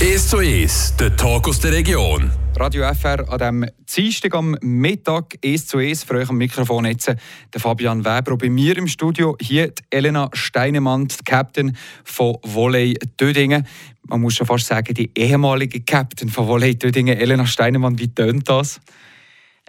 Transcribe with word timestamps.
1 0.00 0.28
zu 0.28 0.38
1, 0.38 0.96
der 0.96 1.16
Talk 1.16 1.48
aus 1.48 1.60
der 1.60 1.72
Region. 1.72 2.30
Radio 2.56 2.84
FR 2.92 3.28
an 3.28 3.38
diesem 3.38 3.66
Dienstag 3.94 4.34
am 4.34 4.56
Mittag, 4.60 5.36
1 5.44 5.66
zu 5.66 5.78
1, 5.78 6.04
für 6.04 6.14
euch 6.14 6.28
am 6.28 6.36
Mikrofon 6.36 6.84
jetzt 6.86 7.06
der 7.06 7.60
Fabian 7.60 8.04
Weber. 8.04 8.32
Und 8.32 8.38
bei 8.38 8.50
mir 8.50 8.76
im 8.76 8.86
Studio 8.86 9.36
hier 9.40 9.68
die 9.68 9.82
Elena 9.90 10.28
Steinemann, 10.32 11.08
die 11.08 11.16
Captain 11.24 11.76
von 12.04 12.36
Volley 12.42 12.98
Dödingen. 13.20 13.66
Man 14.06 14.20
muss 14.20 14.34
schon 14.34 14.46
fast 14.46 14.66
sagen, 14.66 14.94
die 14.94 15.10
ehemalige 15.14 15.80
Captain 15.80 16.28
von 16.28 16.46
Volley 16.46 16.76
Dödingen. 16.76 17.16
Elena 17.18 17.46
Steinemann, 17.46 17.98
wie 17.98 18.08
tönt 18.08 18.48
das? 18.48 18.80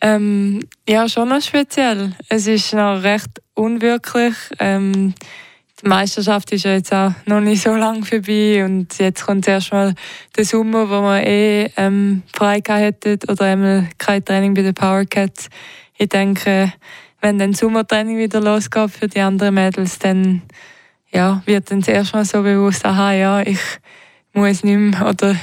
Ähm, 0.01 0.61
ja, 0.88 1.07
schon 1.07 1.29
noch 1.29 1.41
speziell. 1.41 2.15
Es 2.29 2.47
ist 2.47 2.73
noch 2.73 3.04
recht 3.04 3.41
unwirklich. 3.54 4.35
Ähm, 4.59 5.13
die 5.84 5.89
Meisterschaft 5.89 6.52
ist 6.52 6.63
ja 6.63 6.73
jetzt 6.73 6.93
auch 6.93 7.11
noch 7.25 7.41
nicht 7.41 7.61
so 7.61 7.75
lange 7.75 8.05
vorbei 8.05 8.63
und 8.63 8.97
jetzt 9.00 9.25
kommt 9.25 9.47
erst 9.47 9.73
mal 9.73 9.93
der 10.36 10.45
Sommer, 10.45 10.89
wo 10.89 11.02
wir 11.02 11.25
eh 11.25 11.71
ähm, 11.75 12.23
frei 12.33 12.61
hätten 12.65 13.19
oder 13.28 13.46
einmal 13.46 13.89
kein 13.97 14.23
Training 14.23 14.54
bei 14.54 14.61
den 14.61 14.73
Powercats. 14.73 15.50
Ich 15.97 16.09
denke, 16.09 16.71
wenn 17.21 17.37
dann 17.37 17.54
Sommertraining 17.54 18.18
wieder 18.18 18.39
losgeht 18.39 18.92
für 18.92 19.07
die 19.07 19.19
anderen 19.19 19.56
Mädels, 19.56 20.00
dann 20.00 20.42
ja, 21.11 21.43
wird 21.46 21.69
dann 21.69 21.84
zuerst 21.84 22.14
mal 22.14 22.25
so 22.25 22.42
bewusst, 22.42 22.86
aha, 22.86 23.14
ja, 23.14 23.42
ich 23.42 23.59
muss 24.34 24.64
nicht 24.64 24.78
mehr 24.78 25.07
oder 25.07 25.36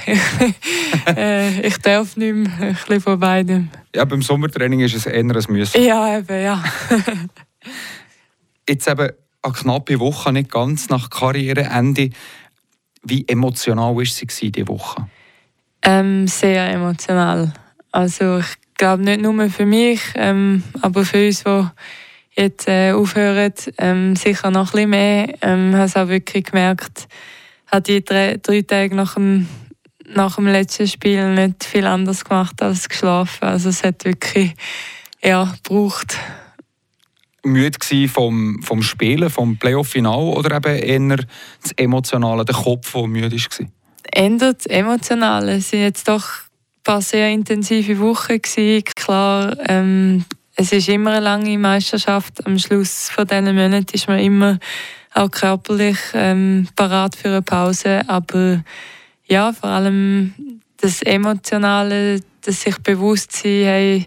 äh, 1.17 1.61
ich 1.61 1.79
darf 1.79 2.17
nicht 2.17 2.35
mehr, 2.35 2.53
ein 2.61 2.75
bisschen 2.75 3.01
von 3.01 3.21
beidem. 3.21 3.69
Ja, 3.95 4.05
beim 4.05 4.23
Sommertraining 4.23 4.81
ist 4.81 4.95
es 4.95 5.07
eher 5.07 5.21
ein 5.21 5.27
Müssen. 5.27 5.83
Ja, 5.83 6.19
eben, 6.19 6.43
ja. 6.43 6.65
Jetzt 8.69 8.89
eben 8.89 9.11
eine 9.43 9.53
knappe 9.53 10.01
Woche, 10.01 10.33
nicht 10.33 10.51
ganz 10.51 10.89
nach 10.89 11.11
Karriereende. 11.11 12.11
Wie 13.03 13.27
emotional 13.27 13.97
war 13.97 14.05
sie 14.05 14.27
diese 14.27 14.69
Woche? 14.69 15.09
Ähm, 15.83 16.27
sehr 16.27 16.71
emotional. 16.71 17.53
Also 17.91 18.39
ich 18.39 18.55
glaube 18.77 19.03
nicht 19.03 19.23
nur 19.23 19.49
für 19.49 19.67
mich, 19.67 20.01
ähm, 20.15 20.63
aber 20.83 21.05
für 21.05 21.27
uns, 21.27 21.43
die 21.45 21.69
jetzt 22.37 22.69
äh, 22.69 22.93
aufhören, 22.93 23.53
ähm, 23.79 24.17
sicher 24.17 24.51
noch 24.51 24.69
ein 24.69 24.73
bisschen 24.73 24.91
mehr. 24.91 25.35
Ähm, 25.43 25.75
habe 25.75 25.85
es 25.85 25.97
auch 25.97 26.09
wirklich 26.09 26.45
gemerkt, 26.45 27.09
hat 27.67 27.89
die 27.89 28.05
drei, 28.05 28.39
drei 28.43 28.63
Tage 28.63 28.95
nach 28.95 29.15
dem, 29.15 29.49
nach 30.07 30.37
dem 30.37 30.47
letzten 30.47 30.87
Spiel 30.87 31.35
nicht 31.35 31.65
viel 31.65 31.87
anders 31.87 32.25
gemacht 32.25 32.63
als 32.63 32.89
geschlafen. 32.89 33.45
Also 33.45 33.71
es 33.71 33.83
hat 33.83 34.05
wirklich 34.05 34.55
ja, 35.23 35.53
gebraucht 35.63 36.17
müde 37.45 38.09
vom, 38.09 38.63
vom 38.63 38.83
Spielen, 38.83 39.31
vom 39.31 39.57
Playoff-Final 39.57 40.35
oder 40.35 40.57
eben 40.57 41.11
eher 41.11 41.25
das 41.63 41.73
Emotionale, 41.77 42.45
der 42.45 42.55
Kopf, 42.55 42.93
der 42.93 43.07
müde 43.07 43.33
war? 43.33 43.67
Eher 44.13 44.37
das 44.37 44.67
Emotionale. 44.67 45.57
Es 45.57 45.73
waren 45.73 45.81
jetzt 45.81 46.09
doch 46.09 46.25
ein 46.25 46.83
paar 46.85 47.03
sehr 47.03 47.31
intensive 47.31 47.99
Wochen. 47.99 48.41
Klar, 48.43 49.57
ähm, 49.69 50.25
es 50.57 50.73
ist 50.73 50.89
immer 50.89 51.13
eine 51.13 51.25
lange 51.25 51.59
Meisterschaft. 51.59 52.45
Am 52.47 52.59
Schluss 52.59 53.11
von 53.11 53.27
diesen 53.27 53.55
Monaten 53.55 53.95
ist 53.95 54.09
man 54.09 54.19
immer 54.19 54.59
auch 55.15 55.31
körperlich 55.31 55.99
ähm, 56.15 56.69
parat 56.77 57.17
für 57.17 57.29
eine 57.29 57.43
Pause. 57.43 58.03
Aber 58.07 58.63
ja, 59.27 59.53
vor 59.53 59.71
allem 59.71 60.35
das 60.77 61.03
Emotionale, 61.03 62.21
das 62.43 62.63
sich 62.63 62.79
bewusst 62.79 63.33
sein, 63.33 63.51
hey, 63.51 64.07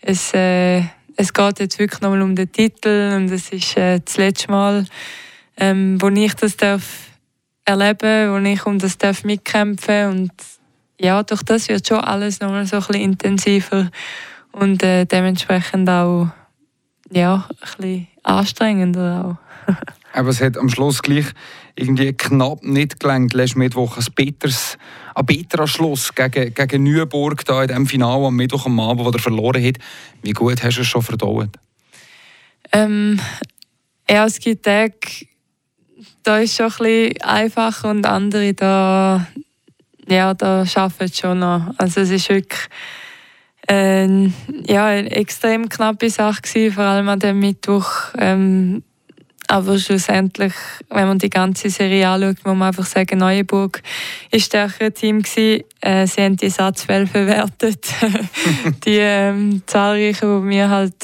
es, 0.00 0.34
äh, 0.34 0.82
es 1.16 1.32
geht 1.32 1.60
jetzt 1.60 1.78
wirklich 1.78 2.00
nochmal 2.00 2.22
um 2.22 2.34
den 2.34 2.50
Titel 2.50 3.12
und 3.16 3.30
es 3.30 3.50
ist 3.50 3.76
äh, 3.76 4.00
das 4.04 4.16
letzte 4.16 4.50
Mal, 4.50 4.86
ähm, 5.56 6.00
wo 6.00 6.08
ich 6.08 6.34
das 6.34 6.56
darf 6.56 7.08
erleben, 7.64 8.32
wo 8.32 8.38
ich 8.48 8.66
um 8.66 8.78
das 8.78 8.98
darf 8.98 9.24
mitkämpfen 9.24 10.10
und 10.10 10.32
ja, 11.00 11.22
durch 11.22 11.42
das 11.42 11.68
wird 11.68 11.86
schon 11.86 11.98
alles 11.98 12.40
nochmal 12.40 12.66
so 12.66 12.76
ein 12.76 12.82
bisschen 12.82 13.02
intensiver 13.02 13.90
und 14.52 14.82
äh, 14.82 15.04
dementsprechend 15.04 15.88
auch 15.88 16.28
ja, 17.10 17.48
ein 17.48 17.76
bisschen 17.76 18.08
anstrengender 18.22 19.38
auch. 19.66 19.74
Aber 20.12 20.28
es 20.28 20.40
hat 20.40 20.56
am 20.58 20.68
Schluss 20.68 21.02
gleich 21.02 21.26
irgendwie 21.74 22.12
knapp 22.12 22.62
nicht 22.62 23.00
gelangt. 23.00 23.34
Letzten 23.34 23.60
Mittwoch 23.60 23.96
ein 23.96 24.06
bitteres, 24.14 24.78
ein 25.14 25.26
bitterer 25.26 25.66
Schluss 25.66 26.14
gegen, 26.14 26.54
gegen 26.54 26.82
Neuenburg 26.82 27.44
da 27.44 27.62
in 27.62 27.68
dem 27.68 27.86
Finale 27.86 28.26
am 28.26 28.36
Mittwoch 28.36 28.66
am 28.66 28.78
Abend, 28.80 29.04
wo 29.04 29.10
er 29.10 29.18
verloren 29.18 29.64
hat. 29.64 29.78
Wie 30.22 30.32
gut 30.32 30.62
hast 30.62 30.76
du 30.76 30.82
es 30.82 30.86
schon 30.86 31.02
verdaut? 31.02 31.50
Ähm, 32.72 33.20
ja, 34.08 34.26
es 34.26 34.38
gibt 34.38 34.64
Tage, 34.64 35.26
da 36.22 36.38
ist 36.38 36.56
schon 36.56 36.66
ein 36.66 36.76
bisschen 36.78 37.22
einfacher 37.22 37.90
und 37.90 38.06
andere, 38.06 38.54
da, 38.54 39.26
ja, 40.06 40.34
da 40.34 40.64
arbeiten 40.74 41.04
es 41.04 41.18
schon 41.18 41.38
noch. 41.38 41.74
Also 41.78 42.00
es 42.00 42.10
ist 42.10 42.28
wirklich 42.28 42.68
äh, 43.68 44.26
ja, 44.66 44.86
eine 44.86 45.10
extrem 45.10 45.68
knappe 45.68 46.10
Sache 46.10 46.42
gewesen, 46.42 46.74
vor 46.74 46.84
allem 46.84 47.08
an 47.08 47.20
dem 47.20 47.38
Mittwoch. 47.38 47.90
Ähm, 48.18 48.82
aber 49.52 49.78
schlussendlich, 49.78 50.54
wenn 50.88 51.08
man 51.08 51.18
die 51.18 51.28
ganze 51.28 51.68
Serie 51.68 52.08
anschaut, 52.08 52.38
muss 52.42 52.56
man 52.56 52.68
einfach 52.68 52.86
sagen, 52.86 53.18
Neuenburg 53.18 53.82
war 54.30 54.40
stärkere 54.40 54.92
Team 54.92 55.20
gewesen. 55.20 55.64
Äh, 55.82 56.06
sie 56.06 56.22
haben 56.22 56.38
die 56.38 56.48
Satzfälle 56.48 57.06
verwertet. 57.06 57.86
die 58.86 58.96
ähm, 58.96 59.62
zahlreichen, 59.66 60.42
die 60.42 60.48
wir 60.48 60.70
halt 60.70 60.94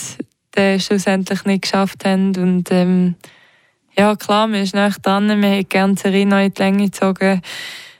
äh, 0.56 0.81
schlussendlich 0.81 1.44
nicht 1.44 1.62
geschafft 1.64 2.06
haben. 2.06 2.34
Und 2.36 2.70
ähm, 2.70 3.16
ja, 3.98 4.16
klar, 4.16 4.47
man 4.47 4.62
ist 4.62 4.75
nicht 4.75 5.04
dran. 5.04 5.28
Wir 5.42 5.50
hätten 5.50 5.69
gerne 5.69 5.94
die 5.94 6.00
Serie 6.00 6.25
noch 6.25 6.38
in 6.38 6.54
die 6.54 6.62
Länge 6.62 6.84
gezogen. 6.84 7.42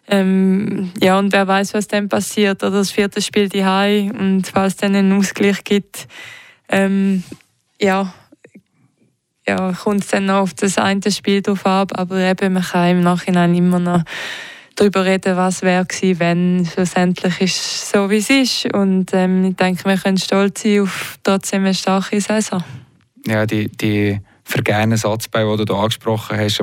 Ähm, 0.09 0.93
ja, 0.99 1.19
und 1.19 1.31
wer 1.35 1.47
weiß, 1.47 1.75
was 1.75 1.89
dann 1.89 2.09
passiert. 2.09 2.63
Oder 2.63 2.79
das 2.79 2.91
vierte 2.91 3.21
Spiel 3.21 3.51
die 3.51 3.67
Hai 3.67 4.11
und 4.19 4.47
falls 4.47 4.73
es 4.73 4.77
dann 4.79 4.95
einen 4.95 5.13
Ausgleich 5.13 5.63
gibt, 5.63 6.09
ähm, 6.71 7.23
ja, 7.79 8.15
ja, 9.49 9.73
kommt 9.73 10.05
es 10.05 10.09
dann 10.09 10.27
noch 10.27 10.41
auf 10.41 10.55
das 10.55 10.79
eine 10.79 11.11
Spiel 11.11 11.43
drauf 11.43 11.65
ab, 11.67 11.93
aber 11.95 12.19
eben, 12.19 12.53
man 12.53 12.63
kann 12.63 12.91
im 12.91 13.01
Nachhinein 13.01 13.55
immer 13.55 13.79
noch 13.79 14.03
darüber 14.77 15.05
reden, 15.05 15.37
was 15.37 15.63
wäre 15.63 15.85
gewesen, 15.87 16.21
wenn. 16.21 16.67
Schlussendlich 16.67 17.41
ist 17.41 17.91
so, 17.91 18.11
wie 18.11 18.19
es 18.19 18.31
ist 18.31 18.75
und 18.75 19.13
ähm, 19.13 19.45
ich 19.45 19.57
denke, 19.57 19.85
wir 19.87 19.97
können 19.97 20.19
stolz 20.19 20.63
sein 20.63 20.83
auf 20.83 21.19
trotzdem 21.23 21.65
eine 21.65 21.75
starke 21.75 22.21
Saison. 22.21 22.63
Ja, 23.27 23.47
die, 23.47 23.69
die 23.69 24.21
vergangenen 24.45 24.99
Satzbau, 24.99 25.57
die 25.57 25.65
du 25.65 25.75
angesprochen 25.75 26.39
hast, 26.39 26.63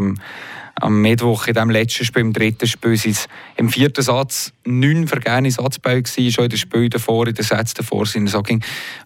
am 0.82 1.02
Mittwoch 1.02 1.48
in 1.48 1.54
dem 1.54 1.70
letzten 1.70 2.06
Spiel, 2.06 2.22
im 2.22 2.34
dritten 2.34 2.68
Spiel, 2.68 2.98
sind 2.98 3.12
es 3.12 3.28
im 3.56 3.70
vierten 3.70 4.02
Satz 4.02 4.52
neun 4.66 5.08
vergangene 5.08 5.52
Satzbau 5.52 5.96
gewesen, 5.96 6.32
schon 6.32 6.46
in 6.46 6.50
den 6.50 6.60
Spielen 6.60 6.90
davor, 6.90 7.28
in 7.28 7.34
den 7.34 7.46
Sätzen 7.46 7.76
davor 7.78 8.06
sind 8.06 8.28
es 8.28 8.36
auch 8.36 8.44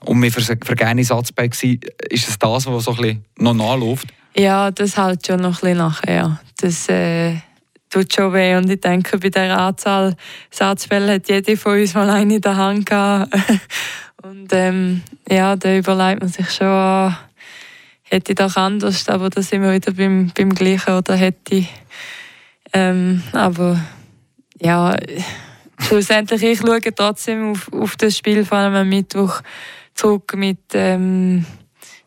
um 0.06 0.19
mehr 0.19 0.31
vergangene 0.31 1.03
Satzbau 1.03 1.44
gewesen. 1.44 1.79
Ist 2.09 2.28
es 2.28 2.40
das, 2.40 2.66
was 2.66 2.84
so 2.84 2.96
noch 3.38 3.53
nachläuft? 3.53 4.08
Ja, 4.35 4.72
das 4.72 4.97
hält 4.97 5.28
schon 5.28 5.41
noch 5.41 5.50
ein 5.50 5.62
bisschen 5.62 5.78
nachher, 5.78 6.16
ja. 6.16 6.40
Das 6.62 6.90
äh, 6.90 7.35
tut 7.90 8.13
schon 8.13 8.34
weh 8.34 8.56
und 8.56 8.69
ich 8.69 8.81
denke, 8.81 9.18
bei 9.18 9.29
der 9.29 9.58
Anzahl 9.58 10.16
Satzbälle 10.52 11.13
hat 11.13 11.29
jeder 11.29 11.58
von 11.58 11.79
uns 11.79 11.94
mal 11.94 12.09
eine 12.09 12.35
in 12.35 12.41
der 12.41 12.56
Hand 12.56 12.85
gehabt. 12.85 13.34
und 14.24 14.47
ähm, 14.52 15.02
ja, 15.28 15.56
da 15.56 15.75
überlegt 15.75 16.22
man 16.22 16.29
sich 16.29 16.50
schon, 16.52 17.16
hätte 18.09 18.31
ich 18.31 18.38
doch 18.38 18.56
anders, 18.56 19.08
aber 19.08 19.30
da 19.30 19.42
sind 19.42 19.62
wir 19.62 19.74
wieder 19.74 19.94
beim, 19.94 20.31
beim 20.36 20.53
Gleichen 20.53 20.94
oder 20.94 21.16
hätte 21.16 21.66
ähm, 22.74 23.24
aber 23.31 23.80
ja, 24.59 24.96
schlussendlich, 25.80 26.44
ich 26.44 26.59
schaue 26.59 26.81
trotzdem 26.81 27.52
auf, 27.52 27.72
auf 27.74 27.96
das 27.96 28.18
Spiel, 28.18 28.46
vor 28.46 28.59
allem 28.59 28.75
am 28.75 28.90
Mittwoch, 28.90 29.42
zurück 29.96 30.36
mit, 30.36 30.59
ähm, 30.74 31.46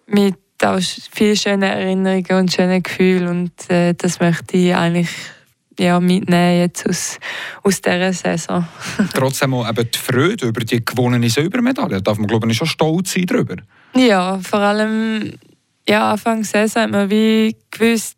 mit 0.07 0.37
auch 0.63 0.79
vielen 1.11 1.37
schönen 1.37 1.63
Erinnerungen 1.63 2.39
und 2.39 2.53
schönen 2.53 2.83
Gefühlen 2.83 3.27
und 3.27 3.71
äh, 3.71 3.95
das 3.95 4.21
möchte 4.21 4.57
ich 4.57 4.75
eigentlich 4.75 5.09
ja, 5.79 5.99
mitnehmen 5.99 6.61
jetzt 6.61 6.89
aus, 6.89 7.19
aus 7.63 7.81
dieser 7.81 8.13
Saison. 8.13 8.69
Trotzdem 9.15 9.55
auch 9.55 9.69
eben 9.69 9.91
die 9.91 9.99
Freude 9.99 10.47
über 10.47 10.61
die 10.61 10.85
gewonnene 10.85 11.29
Silbermedaille, 11.29 11.97
da 11.97 12.01
darf 12.01 12.19
man 12.19 12.29
glaube 12.29 12.49
ich 12.51 12.57
schon 12.57 12.69
stolz 12.69 13.15
sein 13.15 13.27
darüber. 13.27 13.57
Ja, 13.97 14.39
vor 14.39 14.61
allem 14.61 15.33
ja, 15.89 16.13
Anfang 16.13 16.45
Saison 16.45 16.83
hat 16.83 16.91
man 16.91 17.11
wie 17.11 17.57
gewusst, 17.71 18.17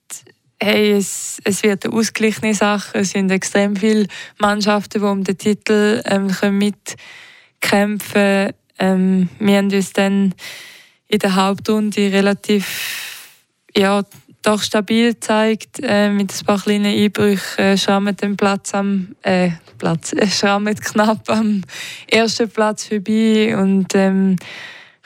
hey, 0.63 0.93
es, 0.93 1.39
es 1.45 1.63
wird 1.63 1.85
eine 1.85 1.95
ausgeglichene 1.95 2.55
Sache. 2.55 2.99
Es 2.99 3.11
sind 3.11 3.31
extrem 3.31 3.77
viele 3.77 4.07
Mannschaften, 4.39 5.01
die 5.01 5.07
um 5.07 5.25
den 5.25 5.39
Titel 5.39 6.03
ähm, 6.07 6.31
mitkämpfen 6.59 8.53
ähm, 8.79 9.29
Wir 9.39 9.59
haben 9.59 9.73
uns 9.73 9.93
dann 9.93 10.35
in 11.09 11.19
der 11.19 11.37
Hauptrunde 11.37 12.13
relativ 12.13 13.31
ja, 13.77 14.03
doch 14.43 14.63
stabil 14.63 15.15
gezeigt, 15.15 15.81
äh, 15.83 16.11
mit 16.11 16.33
ein 16.33 16.47
paar 16.47 16.61
kleinen 16.61 16.95
Einbrüchen. 16.95 17.65
Äh, 17.65 17.79
schrammen 17.79 18.17
den 18.17 18.37
Platz 18.37 18.75
am 18.75 19.17
äh, 19.23 19.51
Platz, 19.79 20.13
äh, 20.13 20.27
schrammen 20.29 20.77
knapp 20.77 21.29
am 21.31 21.63
ersten 22.07 22.49
Platz 22.49 22.87
vorbei 22.87 23.57
und 23.57 23.95
ähm, 23.95 24.37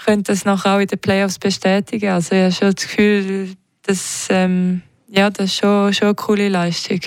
können 0.05 0.23
das 0.23 0.45
nachher 0.45 0.77
auch 0.77 0.81
in 0.81 0.87
den 0.87 0.99
Playoffs 0.99 1.39
bestätigen. 1.39 2.11
Also 2.11 2.35
ich 2.35 2.43
habe 2.43 2.53
schon 2.53 2.75
das 2.75 2.85
Gefühl, 2.85 3.55
dass, 3.83 4.29
ähm, 4.31 4.83
ja, 5.09 5.31
das 5.31 5.47
ist 5.47 5.57
schon, 5.57 5.93
schon 5.93 6.09
eine 6.09 6.15
coole 6.15 6.49
Leistung. 6.49 7.01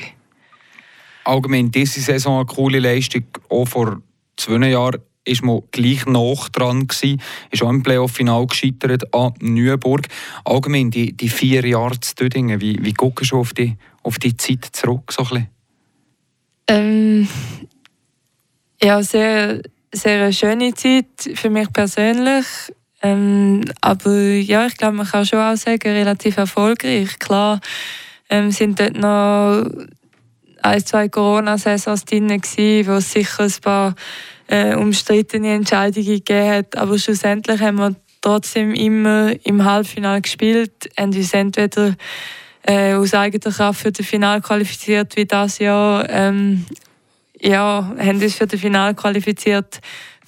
allgemein 1.23 1.71
diese 1.71 2.01
Saison 2.01 2.37
eine 2.37 2.45
coole 2.45 2.79
Leistung. 2.79 3.25
Auch 3.49 3.67
vor 3.67 4.01
zwei 4.37 4.69
Jahren 4.69 5.01
ist 5.23 5.43
man 5.43 5.61
gleich 5.71 6.05
noch 6.07 6.49
dran 6.49 6.87
gewesen, 6.87 7.21
ist 7.51 7.61
auch 7.61 7.69
im 7.69 7.83
Playoff-Final 7.83 8.47
gescheitert 8.47 9.13
an 9.13 9.33
Neuenburg. 9.39 10.07
Allgemein 10.43 10.89
die, 10.89 11.13
die 11.13 11.29
vier 11.29 11.65
Jahre 11.65 11.99
zu 11.99 12.15
Dödingen, 12.15 12.59
wie, 12.59 12.83
wie 12.83 12.93
guckst 12.93 13.31
du 13.31 13.39
auf 13.39 13.53
die, 13.53 13.77
auf 14.01 14.17
die 14.17 14.35
Zeit 14.35 14.69
zurück? 14.71 15.11
So 15.11 15.23
ähm, 16.67 17.27
ja, 18.81 19.03
sehr, 19.03 19.61
sehr 19.91 20.23
eine 20.23 20.33
schöne 20.33 20.73
Zeit 20.73 21.05
für 21.35 21.49
mich 21.49 21.71
persönlich. 21.71 22.45
Ähm, 23.01 23.65
aber 23.81 24.11
ja, 24.13 24.67
ich 24.67 24.77
glaube, 24.77 24.97
man 24.97 25.07
kann 25.07 25.25
schon 25.25 25.39
auch 25.39 25.55
sagen, 25.55 25.91
relativ 25.91 26.37
erfolgreich. 26.37 27.17
Klar 27.19 27.59
ähm, 28.29 28.51
sind 28.51 28.79
dort 28.79 28.95
noch 28.95 29.65
ein, 30.61 30.85
zwei 30.85 31.09
Corona-Saisons 31.09 32.05
drin, 32.05 32.29
wo 32.29 32.93
es 32.93 33.11
sicher 33.11 33.43
ein 33.43 33.53
paar 33.61 33.95
äh, 34.47 34.75
umstrittene 34.75 35.53
Entscheidungen 35.53 36.05
gegeben 36.05 36.49
hat. 36.49 36.77
Aber 36.77 36.97
schlussendlich 36.99 37.59
haben 37.61 37.79
wir 37.79 37.95
trotzdem 38.21 38.73
immer 38.73 39.33
im 39.43 39.65
Halbfinale 39.65 40.21
gespielt, 40.21 40.89
haben 40.97 41.13
uns 41.15 41.33
entweder 41.33 41.95
äh, 42.63 42.93
aus 42.93 43.13
eigener 43.13 43.53
Kraft 43.53 43.81
für 43.81 43.91
das 43.91 44.05
Finale 44.05 44.41
qualifiziert 44.41 45.15
wie 45.15 45.25
das 45.25 45.57
Jahr. 45.57 46.07
Ähm, 46.09 46.65
ja, 47.39 47.91
haben 47.97 48.21
uns 48.21 48.35
für 48.35 48.45
das 48.45 48.59
Finale 48.59 48.93
qualifiziert 48.93 49.79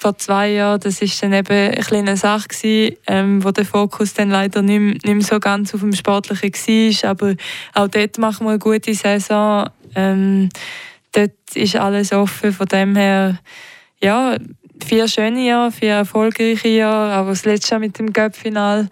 vor 0.04 0.18
zwei 0.18 0.52
Jahren. 0.52 0.82
Das 0.82 1.02
ist 1.02 1.24
dann 1.24 1.32
eben 1.32 1.48
eine 1.52 1.78
kleine 1.78 2.18
Sache 2.18 2.50
gewesen, 2.50 2.98
ähm, 3.08 3.44
wo 3.44 3.52
der 3.52 3.66
Fokus 3.66 4.14
dann 4.14 4.30
leider 4.30 4.62
nicht, 4.62 4.80
mehr, 4.80 5.16
nicht 5.16 5.28
so 5.28 5.40
ganz 5.40 5.74
auf 5.74 5.80
dem 5.80 5.94
Sportlichen 5.94 6.52
war. 6.52 7.10
Aber 7.12 7.36
auch 7.74 7.88
dort 7.88 8.18
machen 8.18 8.46
wir 8.46 8.52
eine 8.52 8.60
gute 8.60 8.94
Saison. 8.94 9.70
Ähm, 9.96 10.50
dort 11.14 11.32
ist 11.56 11.78
alles 11.78 12.12
offen. 12.12 12.52
Von 12.52 12.68
dem 12.68 12.96
her, 12.98 13.40
ja, 14.02 14.38
vier 14.86 15.08
schöne 15.08 15.48
Jahre, 15.48 15.72
vier 15.72 15.94
erfolgreiche 15.94 16.68
Jahre, 16.68 17.14
aber 17.14 17.30
das 17.30 17.46
letzte 17.46 17.72
Jahr 17.72 17.80
mit 17.80 17.98
dem 17.98 18.12
Cup-Final. 18.12 18.90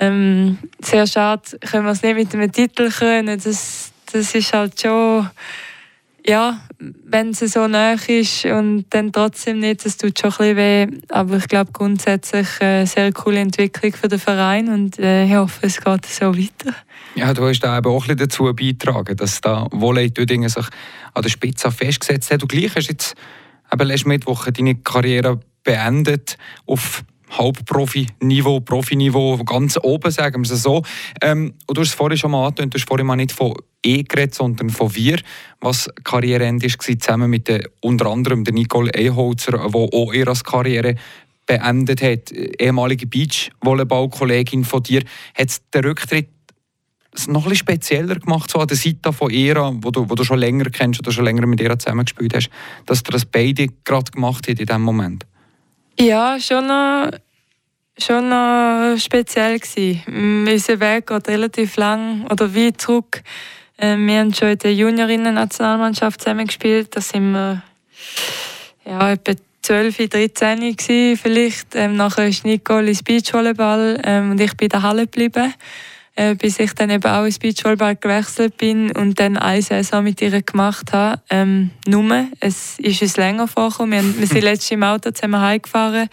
Ähm, 0.00 0.58
sehr 0.80 1.06
schade, 1.06 1.58
können 1.70 1.84
wir 1.84 1.92
es 1.92 2.02
nicht 2.02 2.16
mit 2.16 2.34
einem 2.34 2.50
Titel 2.50 2.90
können. 2.90 3.38
Das, 3.38 3.92
das 4.12 4.34
ist 4.34 4.54
halt 4.54 4.80
schon, 4.80 5.28
ja, 6.28 6.60
wenn 6.78 7.30
es 7.30 7.38
so 7.38 7.66
nah 7.66 7.94
ist 7.94 8.44
und 8.44 8.84
dann 8.90 9.12
trotzdem 9.12 9.60
nicht, 9.60 9.84
das 9.84 9.96
tut 9.96 10.18
schon 10.18 10.32
ein 10.38 10.56
weh. 10.56 10.86
Aber 11.08 11.38
ich 11.38 11.48
glaube 11.48 11.72
grundsätzlich 11.72 12.46
eine 12.60 12.86
sehr 12.86 13.12
coole 13.12 13.40
Entwicklung 13.40 13.92
für 13.94 14.08
den 14.08 14.18
Verein 14.18 14.68
und 14.68 14.98
äh, 14.98 15.24
ich 15.24 15.34
hoffe, 15.34 15.66
es 15.66 15.80
geht 15.80 16.06
so 16.06 16.36
weiter. 16.36 16.74
Ja, 17.14 17.32
du 17.32 17.48
hast 17.48 17.60
da 17.60 17.78
eben 17.78 17.90
auch 17.90 18.06
ein 18.08 18.16
dazu 18.16 18.44
beigetragen, 18.44 19.16
dass 19.16 19.40
da 19.40 19.66
Volley 19.70 20.10
Dödingen 20.10 20.50
sich 20.50 20.66
an 21.14 21.22
der 21.22 21.30
Spitze 21.30 21.70
festgesetzt 21.70 22.30
hat. 22.30 22.42
Du 22.42 22.46
gleich 22.46 22.76
hast 22.76 22.88
jetzt 22.88 23.14
eben 23.72 23.88
letzten 23.88 24.08
Mittwoch 24.08 24.46
deine 24.46 24.74
Karriere 24.76 25.40
beendet 25.64 26.36
auf 26.66 27.04
Halbprofi-Niveau, 27.30 28.60
Profiniveau, 28.60 29.38
ganz 29.44 29.78
oben, 29.82 30.10
sagen 30.10 30.44
wir 30.44 30.50
es 30.50 30.62
so. 30.62 30.82
Ähm, 31.20 31.54
und 31.66 31.76
du 31.76 31.80
hast 31.80 31.88
es 31.88 31.94
vorhin 31.94 32.18
schon 32.18 32.30
mal 32.30 32.46
angetönt, 32.46 32.74
du 32.74 32.78
hast 32.78 32.88
vorhin 32.88 33.06
mal 33.06 33.16
nicht 33.16 33.32
von 33.32 33.54
«e» 33.84 34.02
geredet, 34.02 34.34
sondern 34.34 34.70
von 34.70 34.94
«wir», 34.94 35.18
was 35.60 35.90
Karriereende 36.04 36.66
war, 36.66 36.98
zusammen 36.98 37.30
mit 37.30 37.48
der, 37.48 37.68
unter 37.80 38.06
anderem 38.06 38.44
der 38.44 38.54
Nicole 38.54 38.90
Eholzer, 38.92 39.68
die 39.68 39.74
auch 39.74 40.12
ihre 40.12 40.34
Karriere 40.34 40.94
beendet 41.46 42.02
hat, 42.02 42.30
ehemalige 42.30 43.06
Beachvolleyball-Kollegin 43.06 44.64
von 44.64 44.82
dir. 44.82 45.02
Hat 45.34 45.74
den 45.74 45.84
Rücktritt 45.84 46.28
noch 47.26 47.44
bisschen 47.44 47.56
spezieller 47.56 48.16
gemacht, 48.16 48.50
so 48.50 48.58
an 48.58 48.68
der 48.68 48.76
Seite 48.76 49.12
von 49.12 49.30
ihr, 49.30 49.56
wo 49.80 49.90
du, 49.90 50.08
wo 50.08 50.14
du 50.14 50.24
schon 50.24 50.38
länger 50.38 50.66
kennst 50.66 51.00
oder 51.00 51.10
schon 51.10 51.24
länger 51.24 51.46
mit 51.46 51.60
ihr 51.60 51.76
zusammengespielt 51.78 52.34
hast, 52.34 52.50
dass 52.86 53.02
du 53.02 53.10
das 53.10 53.24
beide 53.24 53.68
gerade 53.84 54.10
gemacht 54.12 54.46
hast 54.46 54.60
in 54.60 54.66
diesem 54.66 54.82
Moment? 54.82 55.26
Ja, 56.00 56.38
schon 56.38 56.68
noch, 56.68 57.10
schon 57.98 58.28
noch 58.28 58.96
speziell 58.98 59.58
gewesen. 59.58 60.46
Unser 60.46 60.78
Weg 60.78 61.08
geht 61.08 61.28
relativ 61.28 61.76
lang 61.76 62.24
oder 62.30 62.54
weit 62.54 62.80
zurück. 62.80 63.22
Ähm, 63.78 64.06
wir 64.06 64.20
haben 64.20 64.32
schon 64.32 64.50
in 64.50 64.58
der 64.58 64.74
Juniorinnen-Nationalmannschaft 64.74 66.20
zusammengespielt. 66.20 66.94
Da 66.94 67.00
sind 67.00 67.32
wir 67.32 67.62
ja, 68.84 69.10
etwa 69.10 69.32
12, 69.62 70.08
13 70.08 70.76
gewesen, 70.76 71.16
vielleicht. 71.16 71.74
Ähm, 71.74 71.96
nachher 71.96 72.28
ist 72.28 72.44
Nicole 72.44 72.90
ins 72.90 73.02
Beachvolleyball 73.02 74.00
ähm, 74.04 74.30
und 74.30 74.40
ich 74.40 74.56
bin 74.56 74.66
in 74.66 74.70
der 74.70 74.82
Halle 74.82 75.02
geblieben 75.02 75.52
äh, 76.18 76.34
bis 76.34 76.58
ich 76.58 76.72
dann 76.72 76.90
eben 76.90 77.08
auch 77.08 77.24
ins 77.24 77.38
Beachvolleyball 77.38 77.94
gewechselt 77.94 78.56
bin 78.56 78.90
und 78.90 79.20
dann 79.20 79.36
eine 79.36 79.62
Saison 79.62 80.02
mit 80.02 80.20
ihr 80.20 80.42
gemacht 80.42 80.92
habe. 80.92 81.22
Ähm, 81.30 81.70
nur, 81.86 82.26
es 82.40 82.80
ist 82.80 83.02
uns 83.02 83.16
länger 83.16 83.46
vorgekommen. 83.46 83.92
Wir, 83.92 83.98
haben, 83.98 84.18
wir 84.18 84.26
sind 84.26 84.42
letztes 84.42 84.72
im 84.72 84.82
Auto 84.82 85.12
zusammen 85.12 85.40
heimgefahren. 85.40 86.08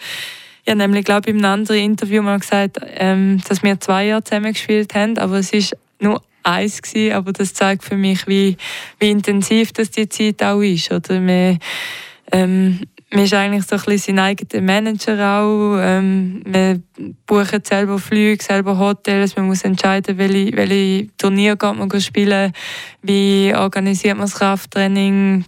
Ich 0.62 0.70
habe 0.70 0.78
nämlich, 0.78 1.04
glaube 1.04 1.28
ich, 1.28 1.34
in 1.34 1.44
einem 1.44 1.54
anderen 1.54 1.80
Interview 1.80 2.22
mal 2.22 2.38
gesagt, 2.38 2.78
ähm, 2.94 3.42
dass 3.48 3.64
wir 3.64 3.80
zwei 3.80 4.06
Jahre 4.06 4.22
zusammen 4.22 4.52
gespielt 4.52 4.94
haben, 4.94 5.18
aber 5.18 5.38
es 5.38 5.52
ist 5.52 5.76
nur 5.98 6.22
eins 6.44 6.82
gewesen, 6.82 7.12
aber 7.12 7.32
das 7.32 7.54
zeigt 7.54 7.82
für 7.82 7.96
mich, 7.96 8.28
wie, 8.28 8.56
wie 9.00 9.10
intensiv 9.10 9.72
das 9.72 9.90
die 9.90 10.08
Zeit 10.08 10.40
auch 10.40 10.60
ist. 10.60 10.92
Oder 10.92 11.20
wir, 11.26 11.58
ähm, 12.30 12.80
man 13.16 13.24
ist 13.24 13.32
eigentlich 13.32 13.64
so 13.64 13.76
ein 13.76 13.82
bisschen 13.82 14.16
sein 14.16 14.18
eigener 14.18 14.60
Manager 14.60 15.40
auch. 15.40 15.78
Ähm, 15.80 16.42
man 16.44 16.84
bucht 17.24 17.66
selber 17.66 17.98
Flüge, 17.98 18.44
selber 18.44 18.78
Hotels. 18.78 19.36
Man 19.36 19.46
muss 19.46 19.62
entscheiden, 19.62 20.18
welche, 20.18 20.54
welche 20.54 21.08
Turnier 21.16 21.56
geht 21.56 21.76
man 21.76 22.00
spielen, 22.00 22.52
wie 23.00 23.54
organisiert 23.56 24.18
man 24.18 24.26
das 24.26 24.34
Krafttraining, 24.34 25.46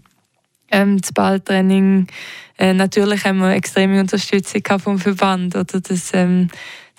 ähm, 0.71 0.99
das 0.99 1.13
Balltraining. 1.13 2.07
Äh, 2.57 2.73
natürlich 2.73 3.25
haben 3.25 3.41
wir 3.41 3.51
extreme 3.51 4.01
Unterstützung 4.01 4.63
vom 4.79 4.99
Verband. 4.99 5.55
Oder 5.55 5.81
das, 5.81 6.13
ähm, 6.15 6.49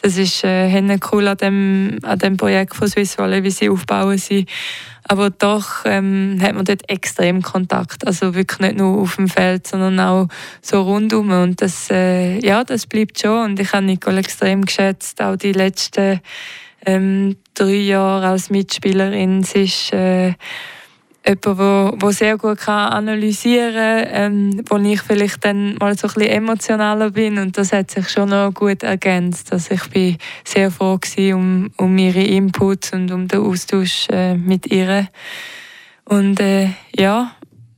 das 0.01 0.17
ist 0.17 0.43
äh, 0.43 0.97
cool 1.11 1.27
an 1.27 1.37
dem, 1.37 1.99
an 2.03 2.19
dem 2.19 2.37
Projekt 2.37 2.75
von 2.75 2.87
Swiss 2.87 3.17
Volley, 3.17 3.43
wie 3.43 3.51
sie 3.51 3.69
aufbauen 3.69 4.17
sie. 4.17 4.45
Aber 5.03 5.31
doch 5.31 5.85
ähm, 5.85 6.37
hat 6.41 6.53
man 6.53 6.65
dort 6.65 6.87
extrem 6.87 7.41
Kontakt. 7.41 8.05
Also 8.05 8.35
wirklich 8.35 8.59
nicht 8.59 8.77
nur 8.77 8.99
auf 8.99 9.15
dem 9.15 9.27
Feld, 9.27 9.65
sondern 9.65 9.99
auch 9.99 10.27
so 10.61 10.83
rundum. 10.83 11.31
Und 11.31 11.61
das, 11.61 11.89
äh, 11.89 12.39
ja, 12.45 12.63
das 12.63 12.85
bleibt 12.85 13.19
schon. 13.19 13.51
Und 13.51 13.59
ich 13.59 13.73
habe 13.73 13.85
Nicole 13.85 14.19
extrem 14.19 14.65
geschätzt, 14.65 15.19
auch 15.21 15.35
die 15.35 15.51
letzten 15.51 16.21
ähm, 16.85 17.37
drei 17.55 17.73
Jahre 17.73 18.27
als 18.27 18.51
Mitspielerin. 18.51 19.43
Sie 19.43 19.63
ist 19.63 19.91
äh, 19.93 20.33
jemand, 21.29 22.01
wo 22.01 22.11
sehr 22.11 22.37
gut 22.37 22.57
kann 22.57 22.91
analysieren 22.91 24.05
kann, 24.05 24.33
ähm, 24.33 24.63
wo 24.67 24.77
ich 24.77 25.01
vielleicht 25.01 25.45
dann 25.45 25.75
mal 25.75 25.97
so 25.97 26.07
ein 26.07 26.21
emotionaler 26.21 27.11
bin 27.11 27.37
und 27.37 27.57
das 27.57 27.71
hat 27.71 27.91
sich 27.91 28.09
schon 28.09 28.29
noch 28.29 28.53
gut 28.53 28.83
ergänzt. 28.83 29.53
Also 29.53 29.75
ich 29.75 29.87
bin 29.89 30.17
sehr 30.43 30.71
froh 30.71 30.97
gewesen 30.97 31.33
um, 31.33 31.71
um 31.77 31.97
ihre 31.97 32.23
Inputs 32.23 32.93
und 32.93 33.11
um 33.11 33.27
den 33.27 33.41
Austausch 33.41 34.07
äh, 34.09 34.35
mit 34.35 34.71
ihr. 34.71 35.07
Und 36.05 36.39
äh, 36.39 36.69
ja, 36.97 37.31